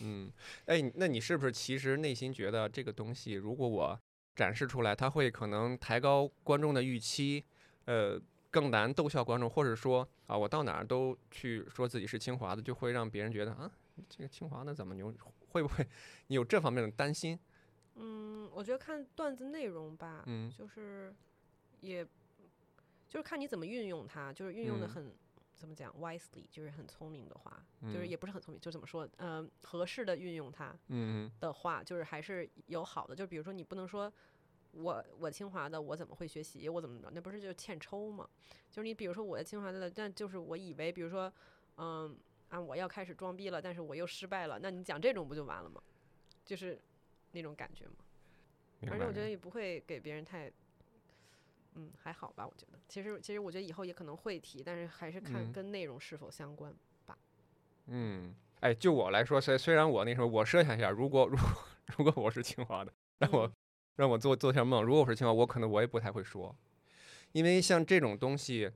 [0.00, 0.30] 嗯，
[0.66, 3.98] 哎，那你是不是其实内心觉得这个东西，如果我
[4.34, 7.44] 展示出来，它会可能抬高观众的预期，
[7.86, 13.70] 呃，更难逗笑观众，或者说啊，我到哪儿都去说自己是清华的，就会让别人觉得啊，
[14.08, 15.12] 这个清华的怎么牛？
[15.48, 15.86] 会不会
[16.26, 17.38] 你有这方面的担心？
[17.94, 21.14] 嗯，我觉得看段子内容吧，嗯就是
[21.80, 22.04] 也
[23.08, 25.14] 就是看你怎么运用它，就是运用的嗯很、
[25.56, 33.16] 怎么讲 wisely，就是很聪明的话，就是嗯也不是很聪明，就怎么说，嗯、合适的运用它嗯的话，就是还是有好的。
[33.16, 34.12] 就比如说你不能说。
[34.72, 36.68] 我我清华的，我怎么会学习？
[36.68, 37.10] 我怎么着？
[37.10, 38.28] 那不是就欠抽吗？
[38.70, 41.32] 就是你比如说我清华的，但就是我以为，比如说，
[41.78, 42.14] 嗯
[42.50, 45.82] 啊，我要开始装逼了，但是我又失败了，那你讲这种不就完了吗？
[46.44, 46.78] 就是
[47.32, 47.94] 那种感觉吗？
[48.82, 50.52] 而且我觉得也不会给别人太，
[51.76, 52.46] 嗯，还好吧。
[52.46, 56.74] 我觉得，其实其实我觉得以后也可能会提，但是还是看嗯跟内容是否相关
[57.06, 57.16] 吧。
[57.86, 61.46] 嗯，哎，就我来说，虽虽然我那时候我设想一下，如果如果
[61.96, 63.52] 如果我是清华的，让我、嗯
[63.96, 66.54] 让我做做下梦，如果我是清华，我可能我也不太会说，
[67.32, 68.70] 因为像这种东西，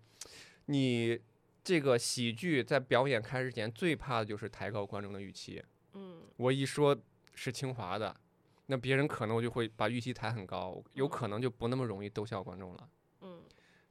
[0.65, 1.21] 你
[1.63, 5.63] 这个喜剧在表演开始前最怕的就是抬高观众的预期。
[5.93, 6.97] 嗯我一说
[7.35, 8.19] 是清华的，
[8.71, 12.89] 那别人可能我就会把预期抬很高，有可能就不那么容易逗笑观众了。
[13.23, 13.43] 嗯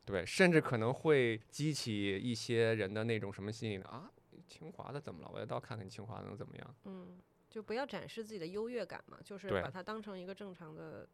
[0.05, 3.85] 对，甚至可能会激起一些人的那种什么心理呢？
[3.85, 4.09] 啊，
[4.47, 5.29] 清华的怎么了？
[5.31, 6.75] 我要到看看清华的能怎么样？
[6.85, 11.07] 嗯，就不要展示自己的优越感嘛，就是把它当成一个正常的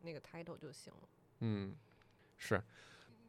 [0.00, 1.08] 那个 title 就行了。
[1.40, 1.76] 嗯，
[2.38, 2.60] 是。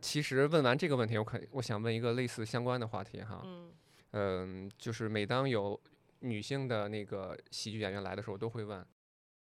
[0.01, 3.71] 其实问完这个问题，我可我想问一个类似相关的话题哈，嗯
[4.11, 5.79] 嗯，就是每当有
[6.21, 8.83] 女性的那个喜剧演员来的时候，我都会问，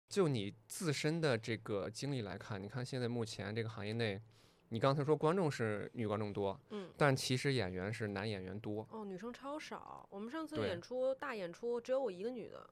[0.09, 4.21] 就你自身的这个经历来看，你看现在目前这个行业内，
[4.69, 6.89] 你刚才说观众是女观众多，嗯。
[6.97, 8.87] 但其实演员是男演员多。
[8.91, 10.07] 哦，女生超少。
[10.11, 12.69] 我们上次演出大演出只有我一个女的，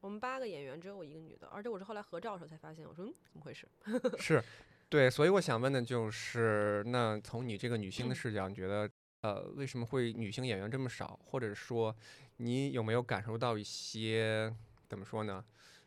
[0.00, 3.68] 我们八个演员只有我一个女的，而且我是后来合照的时候才发现，我说嗯，怎么回事？
[4.18, 4.42] 是，
[4.88, 8.90] 对，所以我想问的就是，那从你这个女性的视角，你觉得
[9.20, 11.20] 呃，为什么会女性演员这么少？
[11.26, 11.94] 或者说，
[12.38, 14.52] 你有没有感受到一些
[14.88, 15.44] 怎么说呢？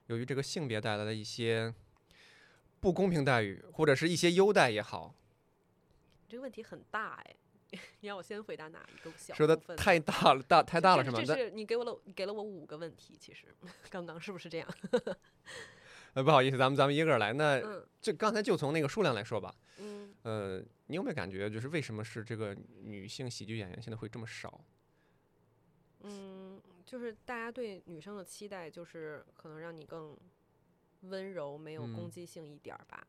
[0.08, 1.74] 由于这个性别带来的一些
[2.80, 5.16] 不公平待遇，或者是一些优待也好，
[6.28, 7.36] 这个问题很大哎，
[8.02, 11.22] 你让我先回答哪一个小说的太大了，大太大了是吗？
[11.26, 13.48] 这是你给我了，你给了我五个问题，其实
[13.90, 14.68] 刚刚是不是这样？
[16.14, 17.34] 呃，不好意思，咱们咱们一个个来。
[17.34, 24.62] 那嗯就刚才就从那个数量来说吧，嗯，呃，你有没有感觉，就是为什么是这个女性喜剧演员现在会这么少？
[26.02, 26.43] 嗯，
[26.86, 30.18] 就是大家对女生的期待，就是可能让你更
[31.02, 32.12] 温柔，没有攻嗯。
[32.12, 33.08] 击性一点儿吧。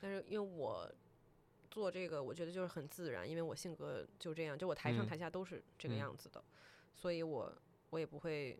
[0.00, 0.90] 但是因为我
[1.70, 5.08] 做这个，我觉得就是很自然，因为我性格就这样，就我台上嗯。
[5.08, 5.98] 台下都是这个嗯。
[5.98, 6.42] 样子的，
[6.94, 7.52] 所以我
[7.90, 8.58] 我也不会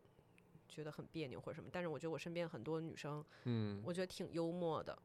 [0.68, 1.68] 觉得很别扭或者什么。
[1.72, 3.82] 但是我觉得我身边很多女生，嗯。
[3.84, 4.96] 我觉得挺幽默的，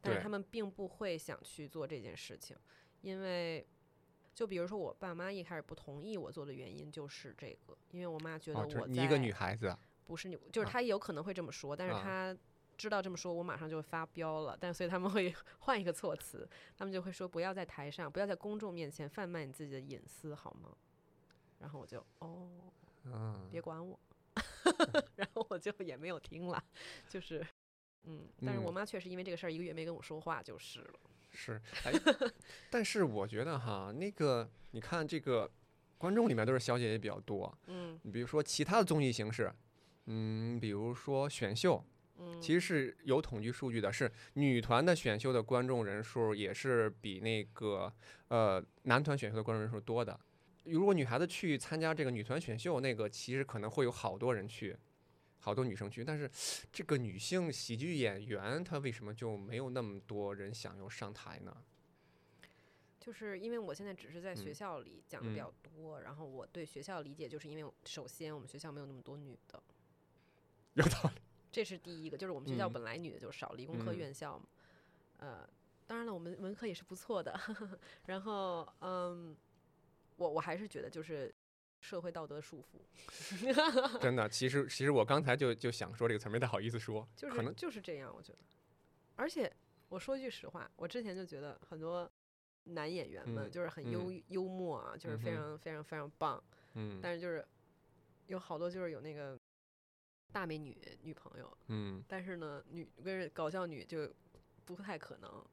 [0.00, 0.22] 但是对。
[0.22, 2.56] 她们并不会想去做这件事情，
[3.02, 3.66] 因为
[4.36, 10.70] 就比如说我爸妈一开始不同意我做的原因就是这个，因为我妈觉得哦，我你一个女孩子，不是你，就是啊。
[10.70, 12.00] 她有可能会这么说，但是啊。
[12.02, 12.36] 她
[12.76, 16.46] 知道这么说，我马上就会发飙了，但所以他们会 换一个措辞，
[16.76, 20.76] 他们就会说不要在台上，不要在公众面前贩卖你自己的隐私，好吗？
[21.58, 22.46] 然后我就哦，
[23.04, 23.98] 嗯，别管我，
[25.16, 26.62] 然后我就也没有听了，
[27.08, 27.42] 就是，
[28.02, 28.74] 嗯，但是我嗯。
[28.74, 31.00] 妈确实因为这个事儿一个月没跟我说话就是了。
[31.36, 31.92] 是，哎，
[32.70, 35.48] 但是我觉得哈，那个你看这个
[35.98, 39.52] 观众里面都是小姐姐比较多，嗯你比如说其他的综艺形式，
[40.06, 41.84] 嗯，比如说选秀，
[42.18, 47.92] 嗯，其实是有统计数据的，是女团的选秀的观众人数也是比那个
[48.28, 50.18] 呃男团选秀的观众人数多的。
[50.64, 54.76] 如果女孩子去参加这个女团选秀，那个其实可能会有好多人去，
[55.46, 56.28] 好多女生去，但是
[56.72, 61.56] 这个女性喜剧演员她为什么就没有那么多人想要上台呢？
[62.98, 64.54] 就是因为我现在只是在学嗯。
[64.56, 65.38] 校里讲的比嗯。
[65.38, 69.62] 较多，然后我对学校理解就是因为首先我们学校没有那么多女的，
[70.74, 71.20] 有道理。
[71.52, 72.72] 这是第一个，就是我们学校嗯。
[72.72, 73.98] 本来女的就少，理工科嗯。
[73.98, 74.46] 院校嘛，
[75.18, 75.48] 呃，
[75.86, 77.38] 当然了，我们文科也是不错的，
[78.06, 79.36] 然后嗯，
[80.16, 81.32] 我我还是觉得就是
[81.86, 82.80] 社会道德束缚，
[84.02, 88.38] 真的，其实其实我刚才就就想说这个词，没太好意思说， 就是可能就是这样，我觉得。
[89.14, 89.50] 而且
[89.88, 92.10] 我说句实话，我之前就觉得很多
[92.64, 96.42] 男演员们嗯就是很幽、幽默啊，就是非常非常非常棒，
[96.74, 96.98] 嗯。
[97.00, 97.46] 但是就是
[98.26, 99.38] 有好多就是有那个
[100.32, 102.02] 大美女女朋友，嗯。
[102.08, 104.12] 但是呢，女跟搞笑女就
[104.64, 105.46] 不太可能，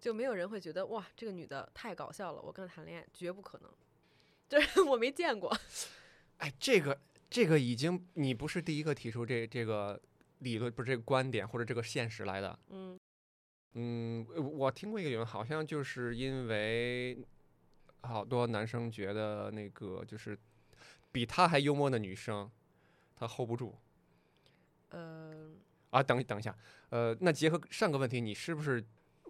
[0.00, 3.70] 就没有人会觉得哇，这个女的太搞笑了，我跟她谈恋爱绝不可能，
[4.50, 5.56] 就是 我没见过。
[6.38, 9.98] 哎，这个这个已经你不是第一个提出这这个
[10.40, 12.58] 理论，不是这个观点或者这个现实来的。
[12.70, 12.98] 嗯
[13.74, 17.16] 嗯，呃我听过一个理论，好像就是因为
[18.00, 20.36] 好多男生觉得那个就是
[21.12, 22.50] 比他还幽默的女生，
[23.14, 23.78] 他 hold 不住
[24.88, 25.52] 呃，
[25.90, 26.02] 啊。
[26.02, 26.56] 等等一下，
[26.88, 28.84] 呃，那结合上个问题，你是不是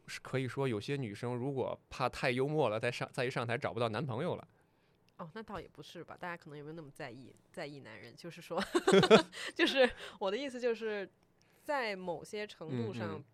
[0.06, 4.48] 是可以说有些女生如果怕太幽默了，再上再一上台找不到男朋友了？
[5.20, 8.58] 哦，那倒也不是吧，大家可能也没有那么在意在意男人，就是说，
[9.54, 11.06] 就是我的意思就是
[11.62, 13.24] 在某些程度嗯上，嗯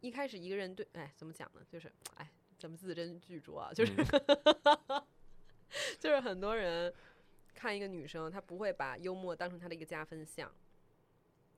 [0.00, 1.60] 一开始一个人对，哎，怎么讲呢？
[1.68, 5.02] 就是哎，咱们字斟句酌啊， 就是、嗯
[5.98, 6.92] 就是很多人
[7.52, 10.48] 看一个女生，她不会把幽默当成她的一个加分项，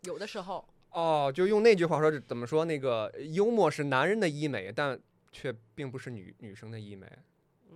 [0.04, 0.66] 有的时候。
[0.92, 2.64] 哦，就用那句话说，怎么说？
[2.64, 4.98] 那个幽默是男人的医美，但
[5.30, 7.06] 却并不是女女生的医美，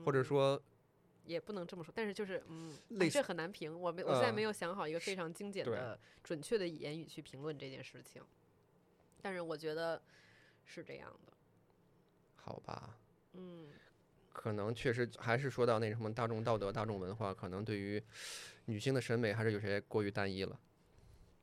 [0.07, 0.63] 或者嗯说，
[1.31, 2.77] 也不能这么说，但是就是嗯，
[3.09, 3.79] 这很难评。
[3.79, 8.21] 我没，我现在没呃有想好一个非常精简对的、准确的言语去评论这件事情。
[9.23, 10.03] 但是我觉得
[10.65, 11.33] 是这样的，
[12.37, 12.99] 好吧，
[13.35, 13.69] 嗯，
[14.33, 18.03] 可能确实还是说到那什么大众道德、大众文化，可能对于
[18.65, 20.59] 女性的审美还是有些过于单一了。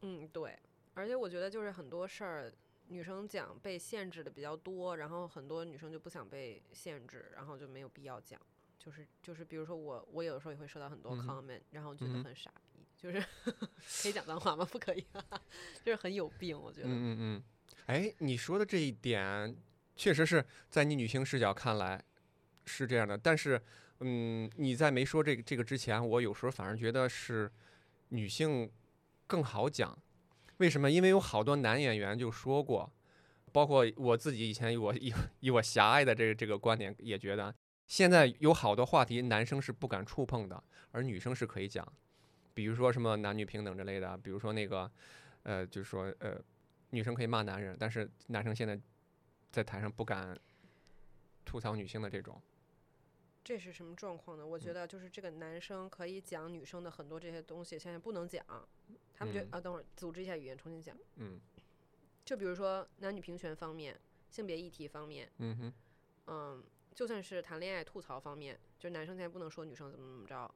[0.02, 0.58] 嗯，对。
[0.96, 2.52] 而且我觉得就是很多事儿，
[2.88, 8.42] 女生讲被限制的比较多，然后很多女生就不想被限制，然后就没有必要讲。
[8.78, 13.20] 就是就是，比如说我我有的时候也会收到很多 comment，、然后觉得很傻逼，就是
[14.04, 14.64] 可以讲脏话吗？
[14.72, 15.06] 不可以、
[15.84, 16.88] 就是很有病，我觉得。
[16.88, 17.44] 嗯嗯嗯，
[17.88, 19.56] 哎，你说的这一点，
[19.96, 22.02] 确实是在你女性视角看来
[22.66, 23.62] 是这样的，但是，
[24.00, 27.52] 嗯，你在没说这个这个之前，我有时候反而觉得是
[28.10, 28.72] 女性
[29.26, 29.98] 更好讲。
[30.58, 30.90] 为什么？
[30.90, 32.92] 因为有好多男演员就说过，
[33.52, 37.54] 包括我自己以前我以 以我狭隘的这个这个观点也觉得，
[37.88, 40.62] 现在有好多话题男生是不敢触碰的，
[40.92, 41.88] 而女生是可以讲。
[42.54, 44.92] 比如说什么男女平等之类的，比如说那个，
[45.44, 46.40] 呃，就是说呃，
[46.90, 48.80] 女生可以骂男人，但是男生现在
[49.52, 50.38] 在台上不敢
[51.46, 52.42] 吐槽女性的这种。
[53.44, 54.46] 这是什么状况呢？
[54.46, 58.44] 我觉得就是这个男生可以讲女生的很多这些东西，现在不能讲。
[59.16, 60.98] 他们觉得、嗯啊，等会儿组织一下语言重新讲。
[61.16, 61.40] 嗯
[62.26, 63.98] 就比如说男女平权方面、
[64.30, 65.74] 性别议题方面，嗯哼
[66.26, 66.64] 嗯，
[66.98, 70.52] 就算是谈恋爱吐槽方面，就是男生现在不能说女生怎么怎么着，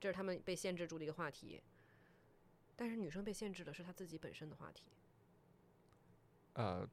[0.00, 1.62] 这是他们被限制住的一个话题。
[2.74, 4.84] 但是女生被限制的是她自己本身的话题。
[6.54, 6.88] 呃，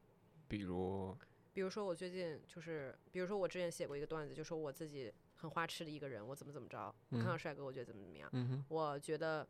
[0.50, 1.16] 比如
[1.54, 9.48] 比如说我最近就是，比如说我之前写过一个段子，就说我自己很花痴的一个人，我怎么怎么着，我看到嗯帅哥我觉得怎么怎么样，嗯我觉得，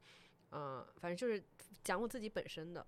[0.52, 1.44] 嗯、反正就是
[1.84, 2.86] 讲我自己本身的。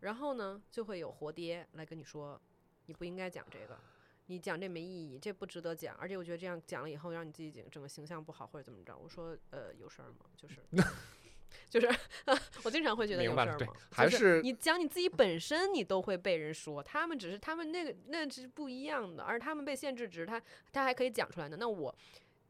[0.00, 2.40] 然后呢，就会有活爹来跟你说，
[2.86, 3.78] 你不应该讲这个，
[4.26, 8.96] 你讲这没意义，这不值得讲，而且我觉得这样讲了以后，让你自己整整个形象不好或者怎么着。
[8.96, 10.26] 我说，呃，有事儿吗？
[10.36, 10.56] 就是，
[11.68, 11.88] 就是，
[12.64, 13.72] 我经常会觉得有事儿吗？
[13.90, 20.40] 还就是你讲你自己本身，你都会被人说，他们只是他们那个那是不一样的，而他们被限制，只是他
[20.72, 21.56] 他还可以讲出来的。
[21.56, 21.94] 那我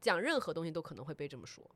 [0.01, 1.69] 讲任何东西都可能会被这么说，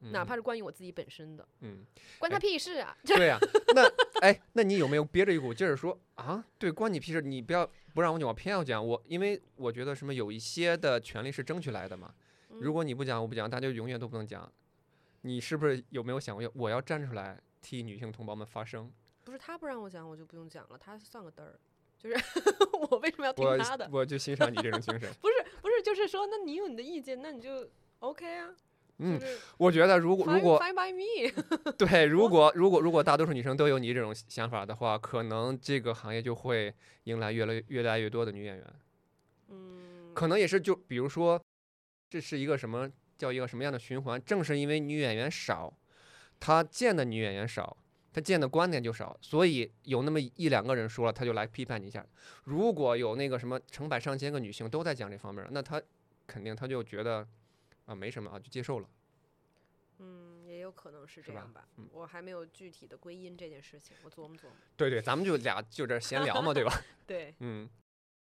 [0.00, 1.84] 哪嗯怕是关于我自己本身的，嗯，
[2.18, 2.96] 关他哎屁事啊！
[3.04, 3.38] 对呀、
[3.74, 3.82] 那
[4.20, 6.44] 哎，那你有没有憋着一股劲儿说啊？
[6.58, 7.20] 对，关你屁事！
[7.22, 8.86] 你不要不让我讲，我偏要讲。
[8.86, 12.14] 我因为我觉得什么有一些的权利是争取来的嘛。
[12.48, 14.50] 如嗯果你不讲，我不讲，大家就永远都不能讲。
[15.22, 18.92] 你是不是有没有想过，我要站出来替女性同胞们发声？
[19.24, 21.58] 不是他不让我讲，我就不用讲了，他算个嘚儿。
[21.98, 22.16] 就 是
[22.90, 23.88] 我为什么要听他的？
[23.90, 25.10] 我就欣赏你这种精神。
[25.22, 27.66] 不是不是，就是说，那你有你的意见，那你就
[28.00, 28.54] OK 啊。
[28.98, 29.20] 嗯
[29.58, 31.42] 我觉得如果如果 fine by me，
[31.76, 36.72] 对，如果如果如果大多数女生都有你这种想法的话，可能这个行业就会
[37.04, 38.66] 迎来越来越越来越多的女演员。
[39.48, 41.42] 嗯，可能也是就比如说，
[42.08, 42.88] 这是一个什么
[43.18, 44.22] 叫一个什么样的循环？
[44.24, 45.72] 正是因为女演员少，
[46.38, 47.76] 她见的女演员少，
[48.12, 52.06] 她见的观点就少，所以有那么一两个人说了，她就来批判你一下。
[52.44, 55.82] 如果有那个什么成百上千个女性都在讲这方面，那她
[56.28, 57.26] 肯定她就觉得
[57.86, 58.88] 啊没什么啊，就接受了。
[59.98, 61.68] 嗯，也有可能是这样吧。
[61.76, 64.52] 嗯我还没有具体的归因这件事情，我琢磨琢磨。
[64.76, 66.72] 对对，咱们就俩就这闲聊嘛，对吧？
[67.06, 67.68] 对，嗯，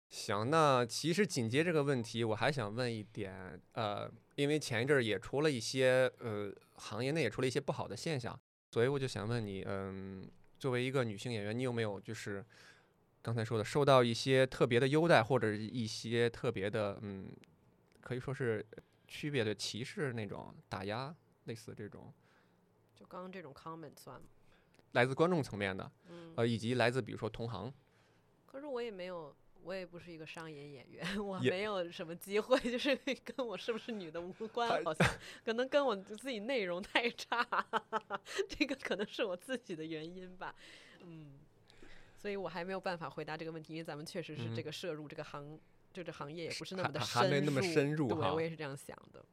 [0.09, 8.37] 行，那其实紧接这个问题，我还想问一点，呃，因为前一阵儿也出了一些，呃，行业内也出了一些不好的现象，
[8.71, 10.27] 所以我就想问你，嗯，
[10.57, 12.43] 作为一个女性演员，你有没有就是
[13.21, 17.29] 刚才说的受到一些特别的优待，或者一些特别的，嗯，
[18.01, 18.65] 可以说是
[19.11, 22.13] 区别对歧视那种打压，类似这种
[22.95, 24.25] 就刚刚这种 comment 算吗？
[24.93, 27.73] 来自观众层面的，嗯，呃，以及来自比如说同行，
[28.45, 32.95] 可是我也没有，我也不是一个商演演员， 我没有什么机会， 就是
[33.25, 35.05] 跟我是不是女的无关，好像
[35.43, 37.45] 可能跟我自己内容太差，
[38.47, 40.55] 这个可能是我自己的原因吧，
[41.01, 41.37] 嗯，
[42.17, 45.59] 所以我还没有办法回答这个问题，因为咱们确实是这嗯个摄入这个行。
[45.93, 49.23] 这个行业也不是那么的还没那么深入对，哈我也是这样想的。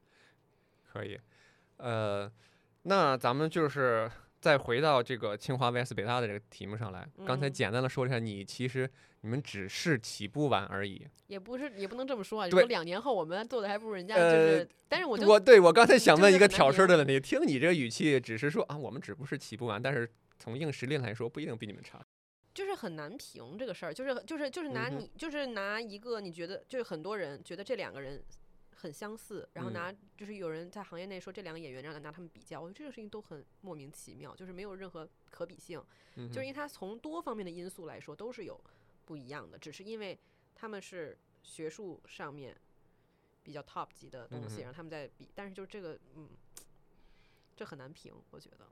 [0.93, 1.19] 可以，
[1.77, 2.31] 呃，
[2.83, 7.07] 那咱们就是再回到这个清华 vs 北大的这个题目上来。
[7.27, 8.91] 刚才嗯简单的说一下，你其实
[9.21, 11.07] 你们只是起步晚而已。
[11.27, 12.49] 也不是，也不能这么说啊。
[12.49, 22.05] 如对两年后我们做的还不如人家，就呃是，但是我我对我刚才想问一个挑事儿的问题，听你这个语气，只是说啊，我们只不是起步晚，但是从硬实力来说，不一定比你们差。
[22.59, 28.21] 就是很难评这个事儿，就是就是就是拿你，就是拿一个你觉得，就是很多人觉得这两个人
[28.75, 29.75] 很相似，然后嗯。
[29.75, 35.81] 拿就是有人在行业内说这两个演员，让他拿他们比较，我觉得这个事情都很莫名其妙，就是没有任何可比性，
[36.17, 38.61] 嗯就是因为他从多方面的因素来说都是有
[39.05, 40.19] 不一样的，只是因为
[40.57, 42.57] 他们是学术上面
[43.45, 46.31] 比较 top 级的东西，嗯然后他们在比，但是就是这个嗯，
[47.55, 48.67] 这很难评，我觉得。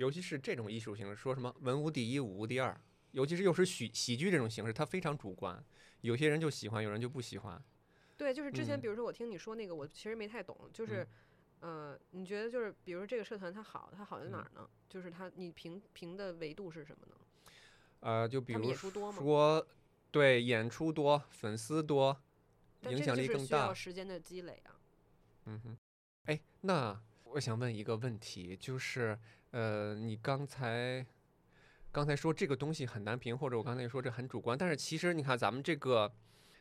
[0.00, 2.74] 尤其是这种艺术形式，说什么文无第一，武无第二，
[3.10, 5.62] 尤其是又是喜喜剧这种形式，它非常主观，
[6.00, 7.62] 有些人就喜欢，有人就不喜欢。
[8.16, 11.06] 对，就是之前嗯比如说我听你说那个，我其实没太懂，就是，
[11.60, 14.70] 呃，你觉得就是比如说这个社团它好，它好在哪嗯儿呢？
[14.88, 17.14] 就是它你评评的维度是什么呢？
[18.00, 19.66] 呃，就比如说，
[20.10, 22.18] 对，演出多，粉丝多，
[22.88, 23.74] 影响力更大。
[23.74, 24.80] 时间的积累啊。
[25.44, 25.76] 嗯哼，
[26.24, 29.18] 哎，那我想问一个问题，就是
[29.50, 31.04] 呃，你刚才
[31.90, 36.12] 刚才说这个东西很难评，或者我刚才说这很主观，但是其实你看咱们这个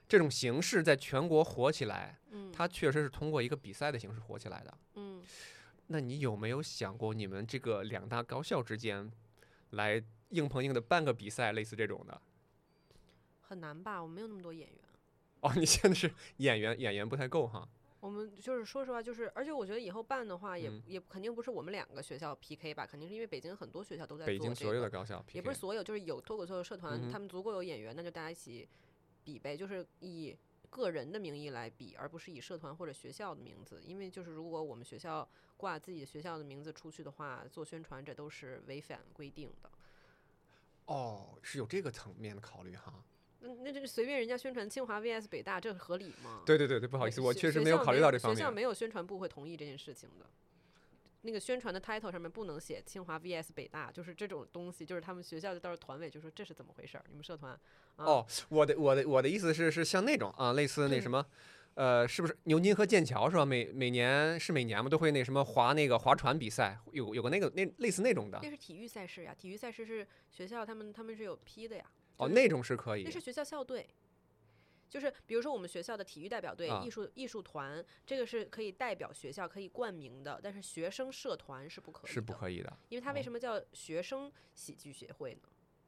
[0.08, 4.78] 这种形式在全国火起来，嗯，它确实是通过一个比赛的形式火起来的。
[4.96, 5.22] 嗯，
[5.88, 9.12] 那你有没有想过，你们这个两大高校之间
[9.72, 12.22] 来硬碰硬的办个比赛，类似这种的？
[13.42, 14.02] 很难吧？
[14.02, 14.80] 我没有那么多演员。
[15.42, 17.68] 哦，你现在是演员，演员不太够哈。
[18.00, 28.68] 我们就是说实话，就是而且我觉得以后办的话也，嗯也肯定不是我们两个学校 PK 吧，肯定是因为北京很多学校都在北京所有做这个的高校 PK，也不是所有，就是有脱口秀社团，嗯他们足够有演员，那就大家一起
[29.24, 30.36] 比呗，就是以
[30.70, 33.82] 个人的名义来比，而不是以社团或者学校的名字。
[33.84, 35.28] 因为就是如果我们学校
[35.58, 39.70] 挂自己学校的名字出去的话，做宣传这都是违反规定的。
[40.86, 43.04] 哦，是有这个层面的考虑哈。
[43.42, 46.42] 那那就是随便人家宣传清华 VS 北大，这合理吗？
[46.46, 48.38] 对对对对，不好意思，我确实没有考虑到这方面。
[48.38, 50.26] 学校没有宣传部会同意这件事情的。
[51.22, 57.04] 那个宣传的 title 上面不能写清华 VS 北大，就是这种东西，就是他们学校就到时候团委就说这是怎么回事儿？
[57.10, 57.52] 你们社团、
[57.98, 61.26] 啊、哦，我的我的我的意思是是像那种啊，类似那什么，
[61.76, 63.46] 呃，是不是牛津和剑桥是吧？
[63.46, 71.84] 每每年是每年嘛，都会那什么划那个划船比赛，有有个那个那类似那种的那是体育赛事呀，体育赛事是学校他们他们是有批的呀。
[72.20, 73.88] 哦，那种是可以那是学校校队，
[74.90, 82.14] 就是比如说我们学校的体育代表队、啊艺术艺术团，这个是可以代表学校可以冠名的，但是学生社团是不可以的。
[82.14, 82.78] 是不可以的。
[82.90, 85.42] 因为它为哦什么叫学生喜剧协会呢？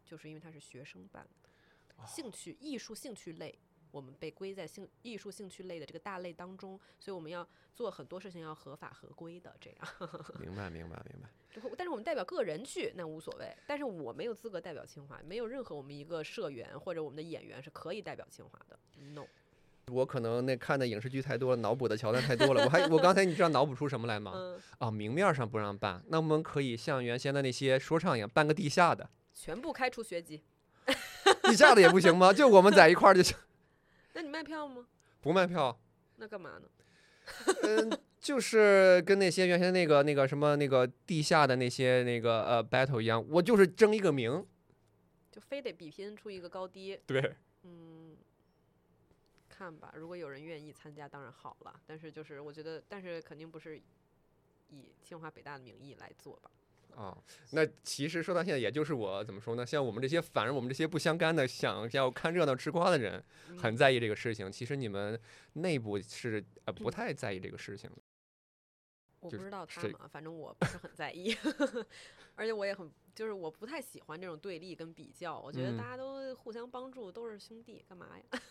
[0.06, 1.50] 就是因为它是学生办的，
[1.98, 3.60] 哦兴趣艺术兴趣类，
[3.92, 9.80] 我们被归在兴艺术兴趣类的这个大类当中，所以我们要做很多事情要合法合规的这样。
[10.40, 11.30] 明白明白明白。
[11.78, 18.80] 但是我们代表个人去那无所谓，但是我没有资格代表清华，没有任何我们一个社员或者我们的演员是可以代表清华的。
[19.14, 19.26] No，
[19.88, 22.64] 我可能那看的影视剧太多了，脑补的桥段太多了。
[22.64, 24.32] 我还我刚才你知道脑补出什么来吗？
[24.34, 30.42] 嗯，啊，明面上不让办，那我们可以像原先的那些说唱一样，办个地下的，全部开除学籍。
[31.44, 32.32] 地下的也不行吗？
[32.32, 33.36] 就我们在一块儿就行，
[34.14, 34.88] 那你卖票吗？
[35.22, 35.80] 不卖票。
[36.18, 36.68] 那干嘛呢？
[37.64, 44.46] 嗯，就是跟那些原先那个那个什么那个地下的那些那个呃 battle 一样，我就是争一个名。
[45.32, 47.00] 就非得比拼出一个高低。
[47.08, 48.18] 对，嗯，
[49.48, 51.80] 看吧，如果有人愿意参加，当然好了。
[51.86, 53.80] 但是就是我觉得，但是肯定不是
[54.70, 56.52] 以清华北大的名义来做吧。
[56.96, 57.18] 啊，
[57.52, 59.66] 那其实说到现在，也就是我怎么说呢？
[59.66, 63.24] 像我们这些，反正我们这些不相干的，想要看热闹吃瓜的人，
[63.58, 64.52] 很嗯在意这个事情。
[64.52, 65.20] 其实你们
[65.54, 67.98] 内部是呃不太在意这个事情的。
[69.22, 71.36] 就是我不知道他这们啊，反正我不是很在意，
[72.34, 75.40] 而且我也很就是我不太喜欢这种对立跟比较。
[75.40, 78.24] 我觉得嗯大家都互相帮助，都是兄弟，干嘛呀？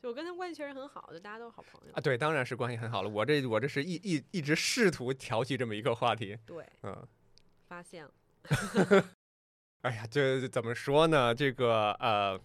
[0.00, 2.00] 就我跟他关系确实很好，就大家都是好朋友啊，。
[2.00, 3.08] 对，当然是关系很好了。
[3.08, 7.04] 我这我这是一一一直试图挑起这么一个话题，对，嗯。
[7.68, 8.12] 发现了，
[9.82, 11.34] 哎呀，这怎么说呢？
[11.34, 12.40] 这个呃，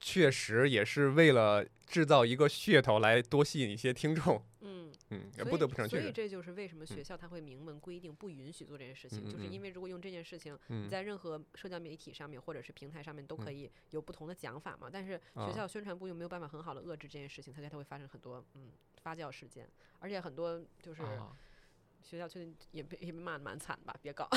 [0.00, 4.42] 确实也是为了制造一个噱头来多吸引一些听众。
[4.60, 4.90] 嗯。
[5.12, 14.88] 嗯，所以不得不承认，所以这就是为什么学嗯校它会明文规定不允许做这件事情，就是因为如果用这件事情，嗯你在任何社交媒体上面或者是平台上面都可嗯以有不同的讲法嘛。
[14.90, 18.70] 但是啊学校宣传部又没有办法很好的遏制这件事情，它它会发生很多嗯
[19.02, 19.68] 发酵事件，
[19.98, 21.36] 而且很多就是啊，
[22.02, 24.28] 学校确实也被也被骂的蛮惨吧，别搞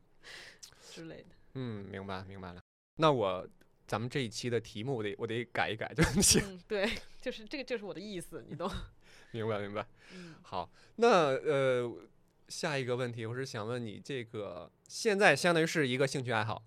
[0.90, 1.30] 之类的。
[1.54, 2.60] 嗯，明白明白了。
[2.96, 3.48] 那我
[3.86, 6.42] 咱们这一期的题目我得我得改一改，就行。
[6.44, 6.88] 嗯，对，
[7.20, 8.70] 就是这个就是我的意思，你懂？
[9.32, 9.86] 明白明白。
[10.14, 11.90] 嗯好，那呃，
[12.48, 16.62] 下一个问题，我是想问你，这个现在相当于是一个兴趣爱好，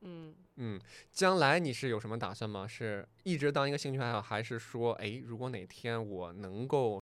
[0.00, 0.34] 嗯。
[0.58, 0.80] 嗯，
[1.12, 2.66] 将来你是有什么打算吗？
[2.66, 6.98] 是一直当一个兴趣爱好，还是说，哎，如果哪天我能够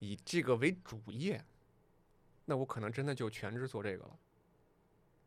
[0.00, 1.40] 以这个为主业，
[2.50, 4.18] 那我可能真的就全职做这个了？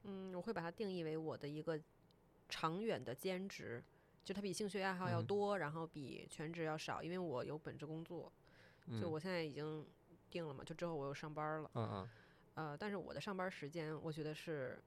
[0.06, 1.80] 嗯，我会把它定义为我的一个
[2.50, 3.84] 长远的兼职，
[4.26, 8.34] 就它比兴趣爱好要嗯多，然后比全职要少，因为我有本职工作，
[9.00, 9.86] 就嗯我现在已经
[10.32, 12.10] 定了嘛，就之后我又上班了，嗯嗯
[12.56, 14.82] 呃，但是我的上班时间我觉得是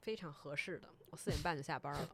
[0.00, 2.08] 非常合适的，我四点半就下班了。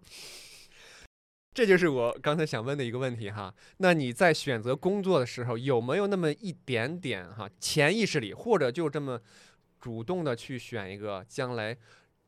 [1.54, 3.54] 这就是我刚才想问的一个问题哈。
[3.78, 9.20] 那你在选择工作的时候，有没有那么一点点哈潜意识里，或者就这么
[9.80, 11.76] 主动的去选一个将来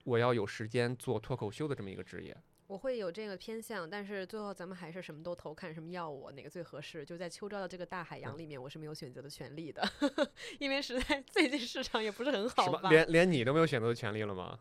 [0.04, 2.36] 我要有时间做脱口秀的这么一个职业？
[2.66, 7.04] 我会有这个偏向，但是最后咱们还是什么都投，看什么要我哪个最合适。
[7.04, 9.86] 就在秋招的这个大海洋里面，我是没有选择的权利的，
[10.58, 12.72] 因为实在最近市场也不是很好？
[12.72, 12.88] 吧。
[12.88, 14.58] 连连你都没有选择的权利了吗？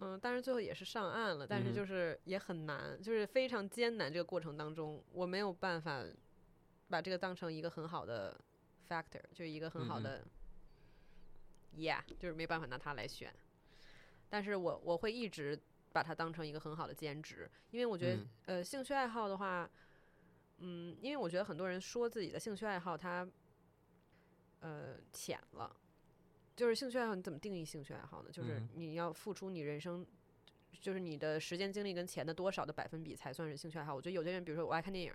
[0.00, 4.12] 嗯，但是最后也是上岸了，但是就是也很难，就是非常艰难。
[4.12, 6.04] 这个过程当中，我没有办法
[6.88, 8.38] 把这个当成一个很好的
[8.88, 10.24] factor，就是一个很好的、
[11.74, 13.34] yeah，就是没办法拿它来选。
[14.30, 15.60] 但是我我会一直
[15.92, 19.68] 把它当成一个很好的兼职，因为我觉得、嗯呃兴趣爱好的话，
[20.58, 23.28] 嗯，因为我觉得很多人说自己的兴趣爱好，它
[24.60, 25.74] 呃浅了。
[26.58, 28.30] 就是兴趣爱好，你怎么定义兴趣爱好呢？
[28.32, 30.04] 就是嗯你要付出你人生，
[30.80, 33.94] 就是你的时间、精力跟钱的多少的百分比才算是兴趣爱好。
[33.94, 35.12] 我觉得有些人，比如说我爱看电影，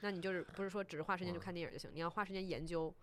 [0.00, 2.94] 那你就是不是说只是花时间去看电影就行，你要花时间研究，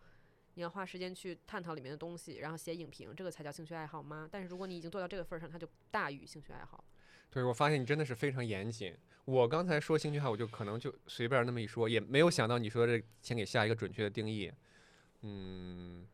[0.53, 4.29] 你要花时间去探讨里面的东西，然后写影评，这个才叫兴趣爱好吗？
[4.31, 6.81] 但是如果你已经做到这个份儿上，它就大于兴趣爱好。
[7.29, 8.95] 对，我发现你真的是非常严谨。
[9.25, 14.49] 我刚才说兴趣爱好，我就可能就随便那么一说，也没有想到你说这先给下一个准确的定义。
[15.21, 16.07] 嗯，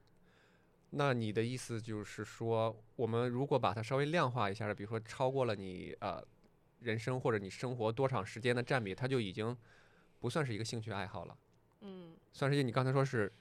[0.95, 6.23] 那你的意思就是说，我们如果把它稍微量化一下，比如说超过了你呃
[6.79, 9.57] 人生或者你生活多长时间的占比，它就已经
[10.19, 11.37] 不算是一个兴趣爱好了，
[11.81, 13.31] 嗯算是你刚才说是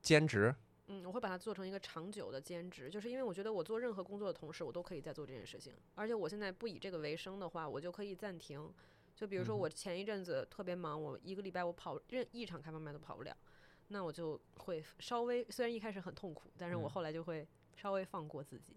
[0.00, 0.54] 兼职。
[0.86, 5.72] 嗯，我会把它做成一个长久的兼职，就是因为我觉得我做任何工作的同时，我都可以在做这件事情。
[5.94, 8.70] 而且我现在不以这个为生的话，我就可以暂停。
[9.14, 13.34] 就比如说我前一阵子特别忙，我一个礼拜我跑任一场开放麦都跑不了，
[13.88, 18.76] 那我就会稍微虽然一开始很痛苦，但是我嗯后来就会稍微放过自己。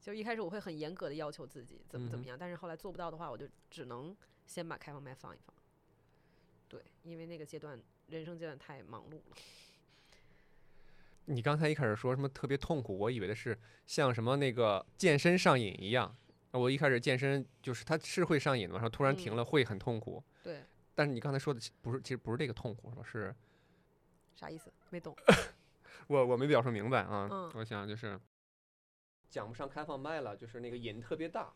[0.00, 5.54] 就一开始我会很严格的要求自己怎么怎么样，但是后来做不到的话，我就只能先把开放麦放一放。
[6.68, 9.36] 对，因为那个阶段人生阶段太忙碌了。
[11.26, 16.12] 你刚才一开始说什么特别痛苦，我以为的是像什么那个健身上瘾一样。
[16.50, 20.20] 我一开始健身就是它是会上瘾的嘛，然后突然停嗯了会很痛苦。
[20.42, 20.64] 对，
[20.96, 23.02] 但是你刚才说的其不是，其实不是这个痛苦，是吧？
[23.04, 23.34] 是
[24.34, 24.72] 啥意思？
[24.90, 25.16] 没懂。
[26.08, 27.28] 我我没表述明白啊。
[27.30, 28.20] 嗯我想就是
[29.28, 31.52] 讲不上开放麦了，就是那个瘾特别大，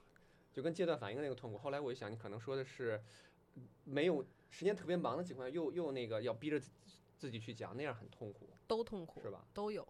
[0.52, 1.58] 就跟戒断反应那个痛苦。
[1.58, 3.02] 后来我一想，你可能说的是
[3.84, 6.70] 没有时间特别忙的情况下，又又那个要逼着自
[7.18, 9.44] 自己去讲，那样很痛苦，都痛苦，是吧？
[9.52, 9.86] 都有。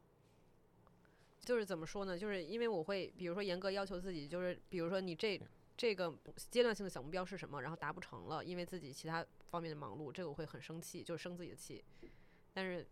[1.44, 2.18] 就是怎么说呢？
[2.18, 5.40] 就是因为我会，比如说严格要求自己，就是比如说你这
[5.76, 6.12] 这个
[6.50, 11.84] 阶段性的小目标是什么，然后达不成了，因为自己其他方面的忙碌，这个我会很生气，就是生自己的气。
[12.56, 12.86] 但是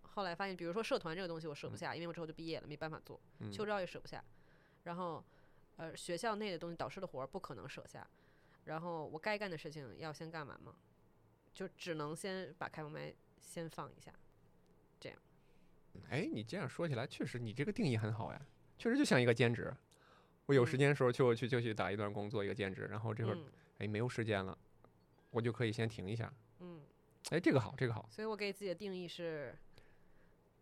[0.00, 4.24] 后来发现，比如说社团这个东西我舍不下，因为我之后就毕业了，没办法做，嗯秋招也舍不下。
[4.84, 5.22] 然后
[5.76, 8.08] 呃，学校内的东西，导师的活儿不可能舍下。
[8.64, 10.74] 然后我该干的事情要先干完嘛，
[11.52, 14.10] 就只能先把开放麦先放一下。
[14.98, 15.18] 这样
[16.08, 18.40] 哎，你这样说起来，确实你这个定义很好呀，
[18.78, 19.70] 确实就像一个兼职。
[20.46, 23.44] 我有时嗯间的时候就去就去打一段工，做一个兼职，然后这会儿嗯
[23.76, 24.56] 哎没有时间了，
[25.30, 26.32] 我就可以先停一下。
[26.60, 26.80] 嗯。
[27.30, 28.06] 哎，这个好，这个好。
[28.10, 29.56] 所以我给自己的定义是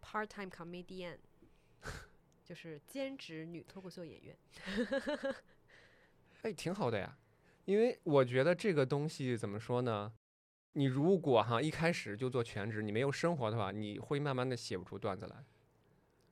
[0.03, 1.17] part-time comedian，
[2.45, 4.37] 就是兼职女脱口秀演员。
[6.43, 7.19] 哎，挺好的呀，
[7.65, 10.13] 因为我觉得这个东西怎么说呢？
[10.75, 15.45] 你如果哈一开始就做全职，你没有生活的话，你会慢慢的写不出段子来。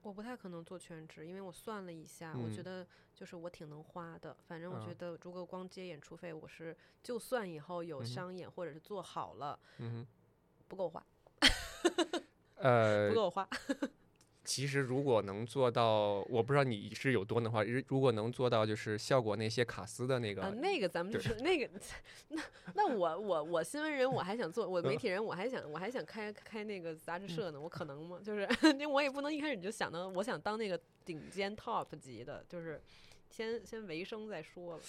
[0.02, 4.34] 我不太可能做全职，因为我算了一下，我觉嗯得就是我挺能花的。
[4.46, 10.06] 反正我觉嗯得，如果光接演出费，我是就算以后有商演或者是做好了，嗯
[10.68, 11.04] 不够花，
[11.40, 12.22] 哼，
[12.56, 13.48] 呃不，够花。
[14.44, 21.70] 其实如果能做到，我不知道你是有多能花，如如果能做到就是效果那些卡斯的那个，啊，那个咱们就是那个，
[22.28, 22.42] 那
[22.74, 28.20] 那我我我新闻人，我还想做我媒嗯体人，我还想我还想开开那个杂志社呢，我可能吗？
[28.24, 28.48] 就是
[28.88, 32.80] 我也不能一开始就想到我想当那个顶尖 top 级的，就是
[33.28, 34.82] 先先维生再说了。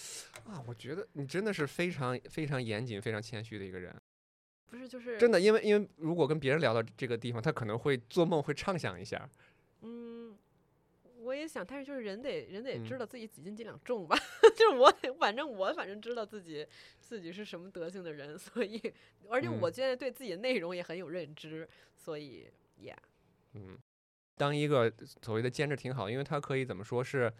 [0.46, 3.94] 啊，我觉得你真的是非常非常严谨、非常谦虚的一个人。
[4.70, 9.28] 不是，就是真的，因为因为如果跟别人聊到这个地方，他可能会做梦会畅想一下。
[9.82, 10.36] 嗯，
[11.18, 14.16] 我也想，但是就是人得人得知嗯道自己几斤几两重吧，
[14.56, 16.66] 就是我得反正我反正知道自己
[17.00, 18.80] 自己是什么德行的人， 所以
[19.28, 22.48] 而且嗯我现在对自己的内容也很有认知，所以
[22.82, 22.96] 呀。
[23.54, 23.76] 嗯，
[24.36, 24.92] 当一个
[25.22, 27.32] 所谓的兼职挺好，因为它可以怎么说是，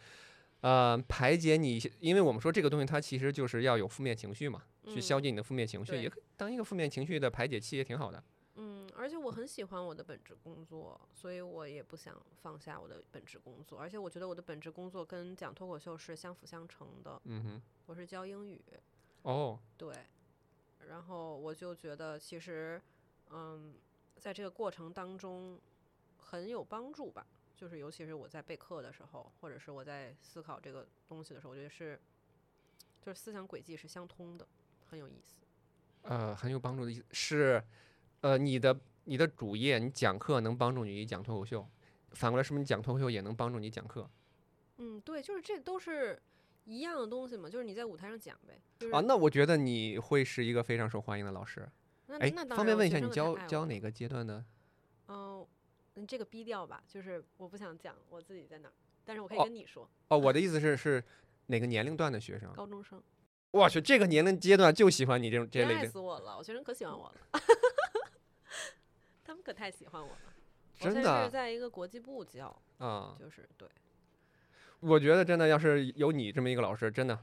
[0.60, 8.22] 呃，排解你因为我们说这个东西它其实就是要有负面情绪嘛，去消嗯解你的负面情绪，对也可以当一个负面情绪的排解器也挺好的。
[8.56, 13.78] 嗯，而且我很喜欢我的本职工作，所以我也不想放下我的本职工作。
[13.78, 17.18] 而且我觉得我的本职工作跟讲脱口秀是相辅相成的。
[17.24, 18.60] 嗯哼，我是教英语，
[19.22, 19.94] 哦，对，
[20.88, 22.78] 然后我就觉得其实，
[23.30, 23.74] 嗯，
[24.18, 25.58] 在这个过程当中
[26.18, 27.26] 很有帮助吧。
[27.60, 32.00] 就是尤其是我在备课的时候，或者是我在思考这个东西的时候，我觉得是，
[33.02, 34.48] 就是思想轨迹是相通的，
[34.88, 35.42] 很有意思。
[36.00, 37.62] 呃，很有帮助的意思是，
[38.22, 41.68] 呃，你的你的主业，你讲课能帮助你讲脱口秀，
[42.12, 44.08] 反过来是不是你讲脱口秀也能帮助你讲课
[44.78, 46.18] 嗯，对，就是这都是
[46.64, 48.58] 一样的东西嘛，就是你在舞台上讲呗。
[48.78, 49.02] 就是、啊？
[49.02, 51.68] 那我觉得你会是一个非常受欢迎的老师。
[52.06, 54.42] 哎那那，当方便问一下你教教哪个阶段的？
[56.00, 58.72] 嗯，嗯，这个逼调吧，就是我不想讲我自己在哪儿，
[59.04, 61.02] 但是我可以哦跟你说，哦，我的意思是是
[61.46, 62.52] 哪个年龄段的学生？
[62.54, 63.02] 高中生。
[63.52, 67.40] 我去，这个年龄阶段就喜欢你这种这类爱的，死我了，我学生可喜欢我了，
[69.24, 70.18] 他们可太喜欢我了。
[70.82, 73.68] 我真的在是在一个国际部教，啊、就是对，
[74.78, 77.18] 我觉得真的要是有你这么一个老师，真的，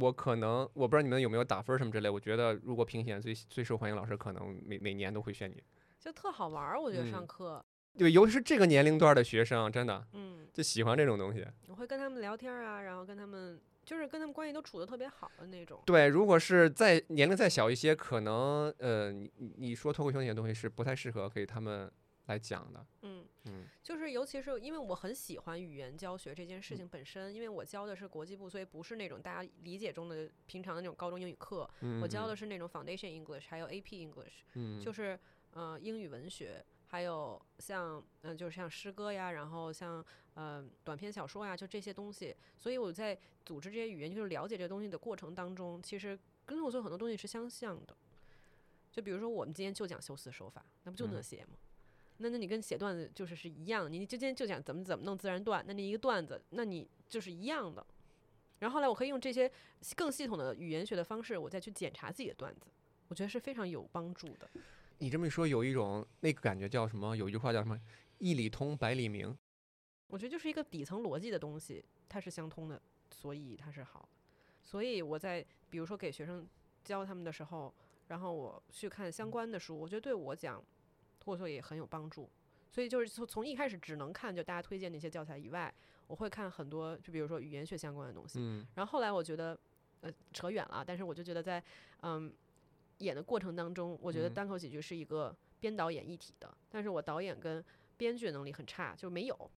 [0.00, 2.08] 我可能我不知道你们有没有打分什么之类。
[2.08, 5.62] 我觉得如果评选最最受欢迎老师，可能每每年都会选你。
[5.98, 6.80] 就特好玩儿。
[6.80, 7.66] 我觉得上嗯课，
[7.96, 11.46] 对，尤其是这个年龄段的学生，真的嗯，就喜欢这种东西。
[11.68, 15.82] 我会跟他们聊天啊，然后跟他们就是跟他们关系都处的特别好的那种。
[15.86, 21.90] 对，如果是在年龄再小一些，可能呃，你你你说脱口秀那些东西是不太适合给他们
[22.26, 22.86] 来讲的。
[23.02, 35.18] 嗯，嗯就是尤其是因为我很喜欢语言教学这件事嗯情本身，因为我教的是国际部，所以不是那种大家理解中的平常的那种高中英语课，嗯，我教的是是那种 Foundation English，还有 AP English，嗯就是
[35.52, 42.34] 呃英语文学，还有像嗯、呃就是像诗歌呀，然后像呃短篇小说呀，就这些东西。
[42.56, 47.96] 所以我在组织这些语言，就是了解这些东西的过程当中，其实跟我做很多东西是相像的。
[48.90, 51.58] 就比如说我们今天就讲修辞手法，那不就那嗯些吗？
[52.16, 57.86] 那那你跟写段子就是是一样的，你就今天就讲怎么怎么弄自然段，那你一个段子，那你就是一样的。
[58.58, 59.48] 然后后来我可以用这些
[59.94, 62.66] 更系统的语言学的方式，我再去检查自己的段子，
[63.06, 64.50] 我觉得是非常有帮助的。
[64.98, 67.16] 你这么一说，有一种那个感觉叫什么？
[67.16, 67.78] 有一句话叫什么？
[68.18, 69.36] 一里通百里明。
[70.08, 72.80] 我觉得就是一个底层逻辑的东西，它是相通的，
[73.10, 74.08] 所以它是好。
[74.64, 76.46] 所以我在比如说给学生
[76.84, 77.72] 教他们的时候，
[78.08, 80.62] 然后我去看相关的书，我觉得对我讲
[81.24, 82.28] 或者说也很有帮助。
[82.70, 85.72] 所以就是从从一开始只能看就大家推荐那些教材以外，
[86.06, 88.38] 我会看很多，就比如说语言学相关的东西。
[88.40, 89.58] 嗯然后后来我觉得，
[90.00, 91.62] 呃，扯远了，但是我就觉得在
[92.02, 92.32] 嗯
[92.98, 97.64] 演的过程当中，我觉得嗯单口喜剧是一个编导演一体的，但是我导演跟
[97.96, 99.50] 编剧能力很差，就没有。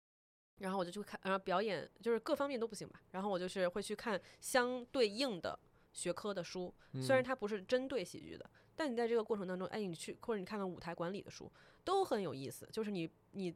[0.59, 3.01] 然后我就去看，然后表演就是各方面都不行吧。
[3.13, 5.57] 然后我就是会去看相对应的
[5.93, 11.51] 学科的书，虽然嗯它不是针对喜剧的，但你在这个过程当中，哎，你去或者你看看舞台管理的书，
[11.85, 12.69] 都很有意思。
[12.73, 13.55] 就是你你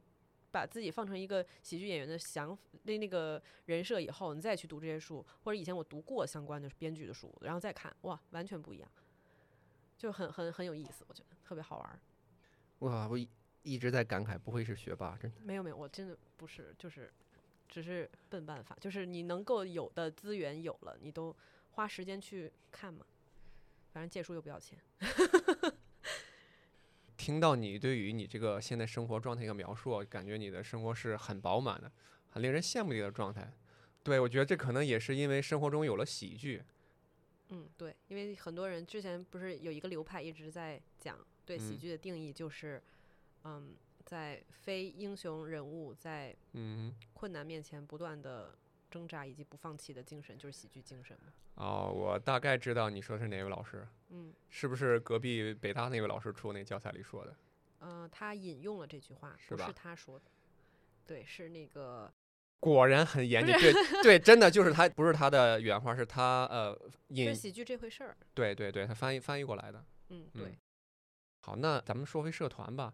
[0.49, 8.89] 把自己放成一个喜剧演员的想那那个人设以后，你再去读这些书，或者以前我读过相关的编剧的书，然后再看，哇，完全不一样，
[9.97, 11.99] 就很很很有意思，我觉得特别好玩儿。
[12.79, 13.29] 哇，我一
[13.61, 15.37] 一直在感慨，不会是学霸，真的。
[15.41, 17.11] 没有没有，我真的不是，就是
[17.69, 21.35] 只是笨办法，就是你能够有的资源有了，你都
[21.71, 23.05] 花时间去看嘛。
[23.93, 24.77] 反正借书又不要钱。
[27.15, 31.89] 听到你对于你这个现在生活状态一个描述，感觉你的生活是很饱满的，
[32.31, 33.53] 很令人羡慕的一个状态。
[34.01, 36.61] 对，我觉得这可能也是因为生活中有了喜剧。
[37.53, 42.81] 嗯，对，因为很多人之前不是有一个流派一直在讲对喜嗯剧的定义，就是
[43.43, 43.75] 嗯，
[44.05, 48.57] 在非英雄人物在嗯，困难面前不断的
[48.89, 51.31] 挣扎以及不放弃的精神，就是喜剧精神嘛。
[51.55, 57.35] 哦，我大概知道你说是哪位老师，嗯是不是隔壁北大那位老师出那教材里说的？
[57.79, 60.25] 呃，他引用了这句话，不是他说的，
[61.05, 62.11] 对，是那个
[62.63, 68.15] 果然很严谨，对对，真的就是他，不是他的原话，是他呃就引是，喜剧这回事儿。
[68.33, 69.83] 对对对，他翻译翻译过来的。
[70.07, 70.57] 嗯，嗯对。
[71.41, 72.93] 好，那咱们说回社团吧。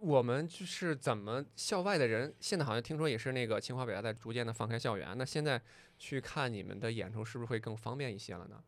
[0.00, 5.16] 我们就是怎么校外的人，现在好像听说也是那个清华北大在逐渐的放开校园。
[5.16, 5.62] 那现在
[5.96, 8.60] 去看你们的演出，是不是会更方便一些了呢？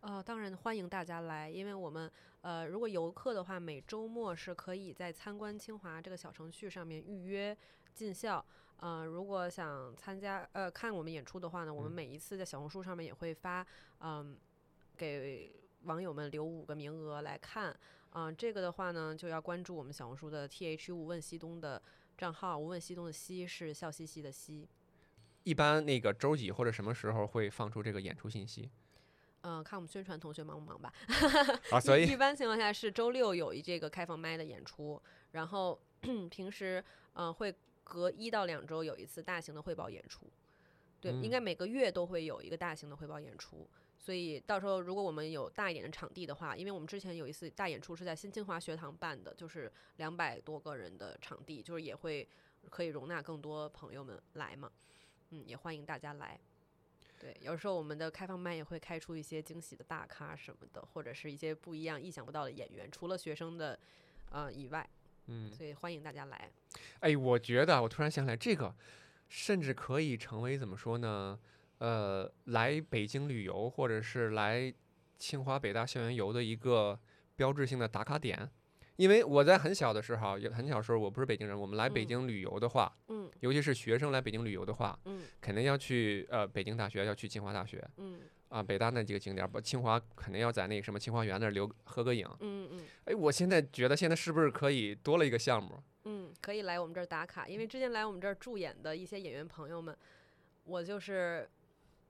[0.00, 2.08] 呃，当然欢迎大家来，因为我们
[2.42, 7.56] 呃，如果游客的话，每周末是可以在参观清华这个小程序上面预约
[7.92, 8.46] 进校。
[8.78, 13.66] 呃，如果想参加呃看我们演出的话呢，我们嗯每一次在小红书上面也会发，
[14.00, 14.36] 嗯、
[14.96, 15.54] 给
[15.84, 17.74] 网友们留五个名额来看。
[18.10, 21.82] 嗯、这个的话呢，就要关注我们小红书的 T H 无问西东的
[22.16, 24.68] 账号，无问西东的西是笑嘻嘻的嘻。
[25.42, 28.70] 一般那个周几或者什么时候会放出这个演出信息
[29.42, 30.92] 嗯、看我们宣传同学忙不忙吧。
[31.70, 31.78] 啊？
[31.78, 35.00] 所以一一般情况下是周六有一这个开放麦的演出，
[35.30, 35.80] 然后
[36.28, 37.54] 平时嗯、呃会
[37.86, 40.26] 隔一到两周有一次大型的汇报演出。
[41.00, 43.68] 对，应嗯该每个月都会有一个大型的汇报演出。
[43.98, 52.26] 所以到时候如果我们有大一点的场地的话，因为我们之前有一次大演出是在新清华学堂办的，就是两百多个人的场地，就是也会
[52.70, 54.70] 可以容纳更多朋友们来嘛。
[55.30, 56.38] 嗯，也欢迎大家来。
[57.18, 63.78] 对，有时候我们的开放麦也会开出一些惊喜的大咖什么的，或者是一些不一样、意想不到的演员，除了学生的
[64.30, 64.88] 呃以外，
[65.26, 66.50] 嗯，所以欢迎大家来。
[67.00, 68.74] 哎，我觉得我突然想起来，这个
[69.28, 71.38] 甚至可以成为怎么说呢？
[71.78, 74.72] 呃，来北京旅游或者是来
[75.18, 76.98] 清华北大校园游的一个
[77.34, 78.50] 标志性的打卡点。
[78.96, 87.86] 因为我在很小的时候，也很小时候，我不是北京人，我们来北嗯京旅游的话，嗯尤其是学生来北京旅游的话，嗯肯定要去呃北京大学，要去清华大学。
[87.98, 88.20] 嗯
[88.56, 92.26] 啊，北大那几个景点儿，不，清华肯定要在那个什么清华园那儿留合个影。
[92.40, 95.78] 嗯嗯哎，我现在觉得现在是不是可以多了一个项目？
[96.04, 99.94] 嗯，可以来我们这儿打卡，因为之前来我们这儿助演的一些演员朋友们，
[100.64, 101.46] 我就是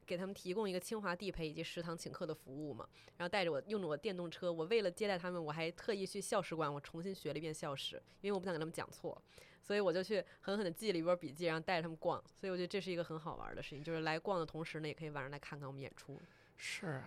[0.07, 2.87] 给他们提供一个清华地陪以及食堂请客的服务嘛，
[3.17, 9.21] 然后带着我用着我电动车，我为了接待他们，我还特意去校史馆，我重新学了一遍校史，因为我不想给他们讲错，
[9.61, 16.21] 所以我就去狠狠的记了一波笔记，然后带着他们逛，所以我觉得这是一个很好玩的事情，就是来逛的同时呢，也可以晚上来看看我们演出。
[16.57, 17.05] 是啊，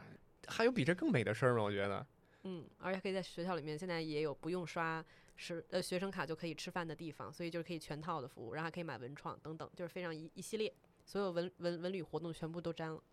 [0.47, 1.63] 还有比这更美的事儿吗？
[1.63, 2.05] 我觉得。
[2.43, 5.03] 嗯，而且可以在学校里面，现在也有不用刷
[5.35, 10.73] 是呃学生卡就可以吃饭的地方，所以就是可以全套的服务，然后还可以买文创等等，就是非常一一系列，
[11.05, 13.03] 所有文文文旅活动全部都沾了。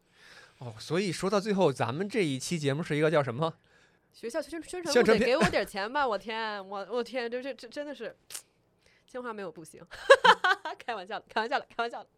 [0.59, 3.53] 哦，所以说到最后，咱们这一期节目是一个叫什么？
[4.13, 6.07] 学校宣宣传宣传部得给我点钱吧！
[6.07, 8.17] 我天，我我天，这这这真的是，
[9.07, 9.85] 清华没有不行，
[10.79, 12.09] 开玩笑的，开玩笑的，开玩笑的。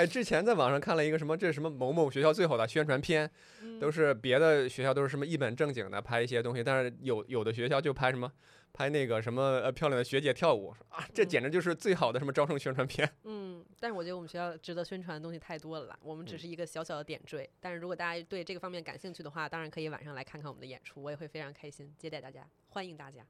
[0.00, 3.30] 哎，之前在网上看了一个什么，这是什么某某学校最好的宣传片，
[3.78, 8.32] 都是别的学校都是什么一本正经的拍一些东西，但是有有的学校就拍什么
[8.72, 13.06] 拍那个什么呃漂亮的学姐跳舞啊，这嗯简直就是最好的什么招生宣传片。
[13.24, 17.46] 嗯，但是我觉得我们学校值得宣传的东西太多了啦，我们只嗯是一个小小的点缀。
[17.60, 23.20] 但是如果大家对这个方面感兴趣的话，当然可以晚上来看看我们的演出，我也会非常开心接待大家，欢迎大家。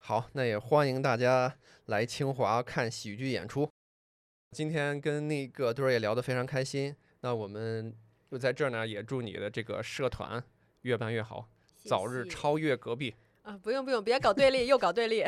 [0.00, 3.66] 好，那也欢迎大家来清华看喜剧演出。
[4.56, 7.94] 今天跟那个多儿也聊得非常开心，那我们
[8.24, 10.42] 就在这儿呢，也祝你的这个社团
[10.80, 11.46] 越办越好，
[11.76, 13.14] 谢早日超越隔壁。
[13.42, 13.60] 啊！
[13.62, 15.22] 不用不用，别搞对立，又搞对立。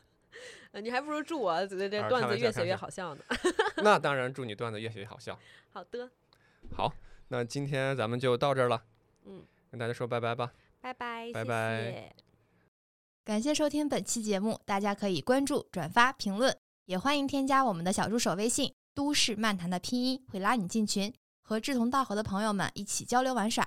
[0.72, 3.22] 呃你还不如祝我这段子越写越好笑呢。
[3.76, 5.38] 那当然，祝你段子越写越好笑。
[5.70, 6.10] 好的，
[6.74, 6.90] 好，
[7.28, 8.82] 那今天咱们就到这儿了，
[9.26, 10.54] 嗯，跟大家说拜拜吧。
[10.80, 12.16] 拜拜，拜谢拜谢
[13.24, 16.56] 感谢收听本期节目，大家可以关注、转发、评论，
[16.86, 21.10] 也欢迎添加我们的小助手微信“都市漫谈”的拼音，会拉你进群，
[21.40, 23.66] 和志同道合的朋友们一起交流玩耍。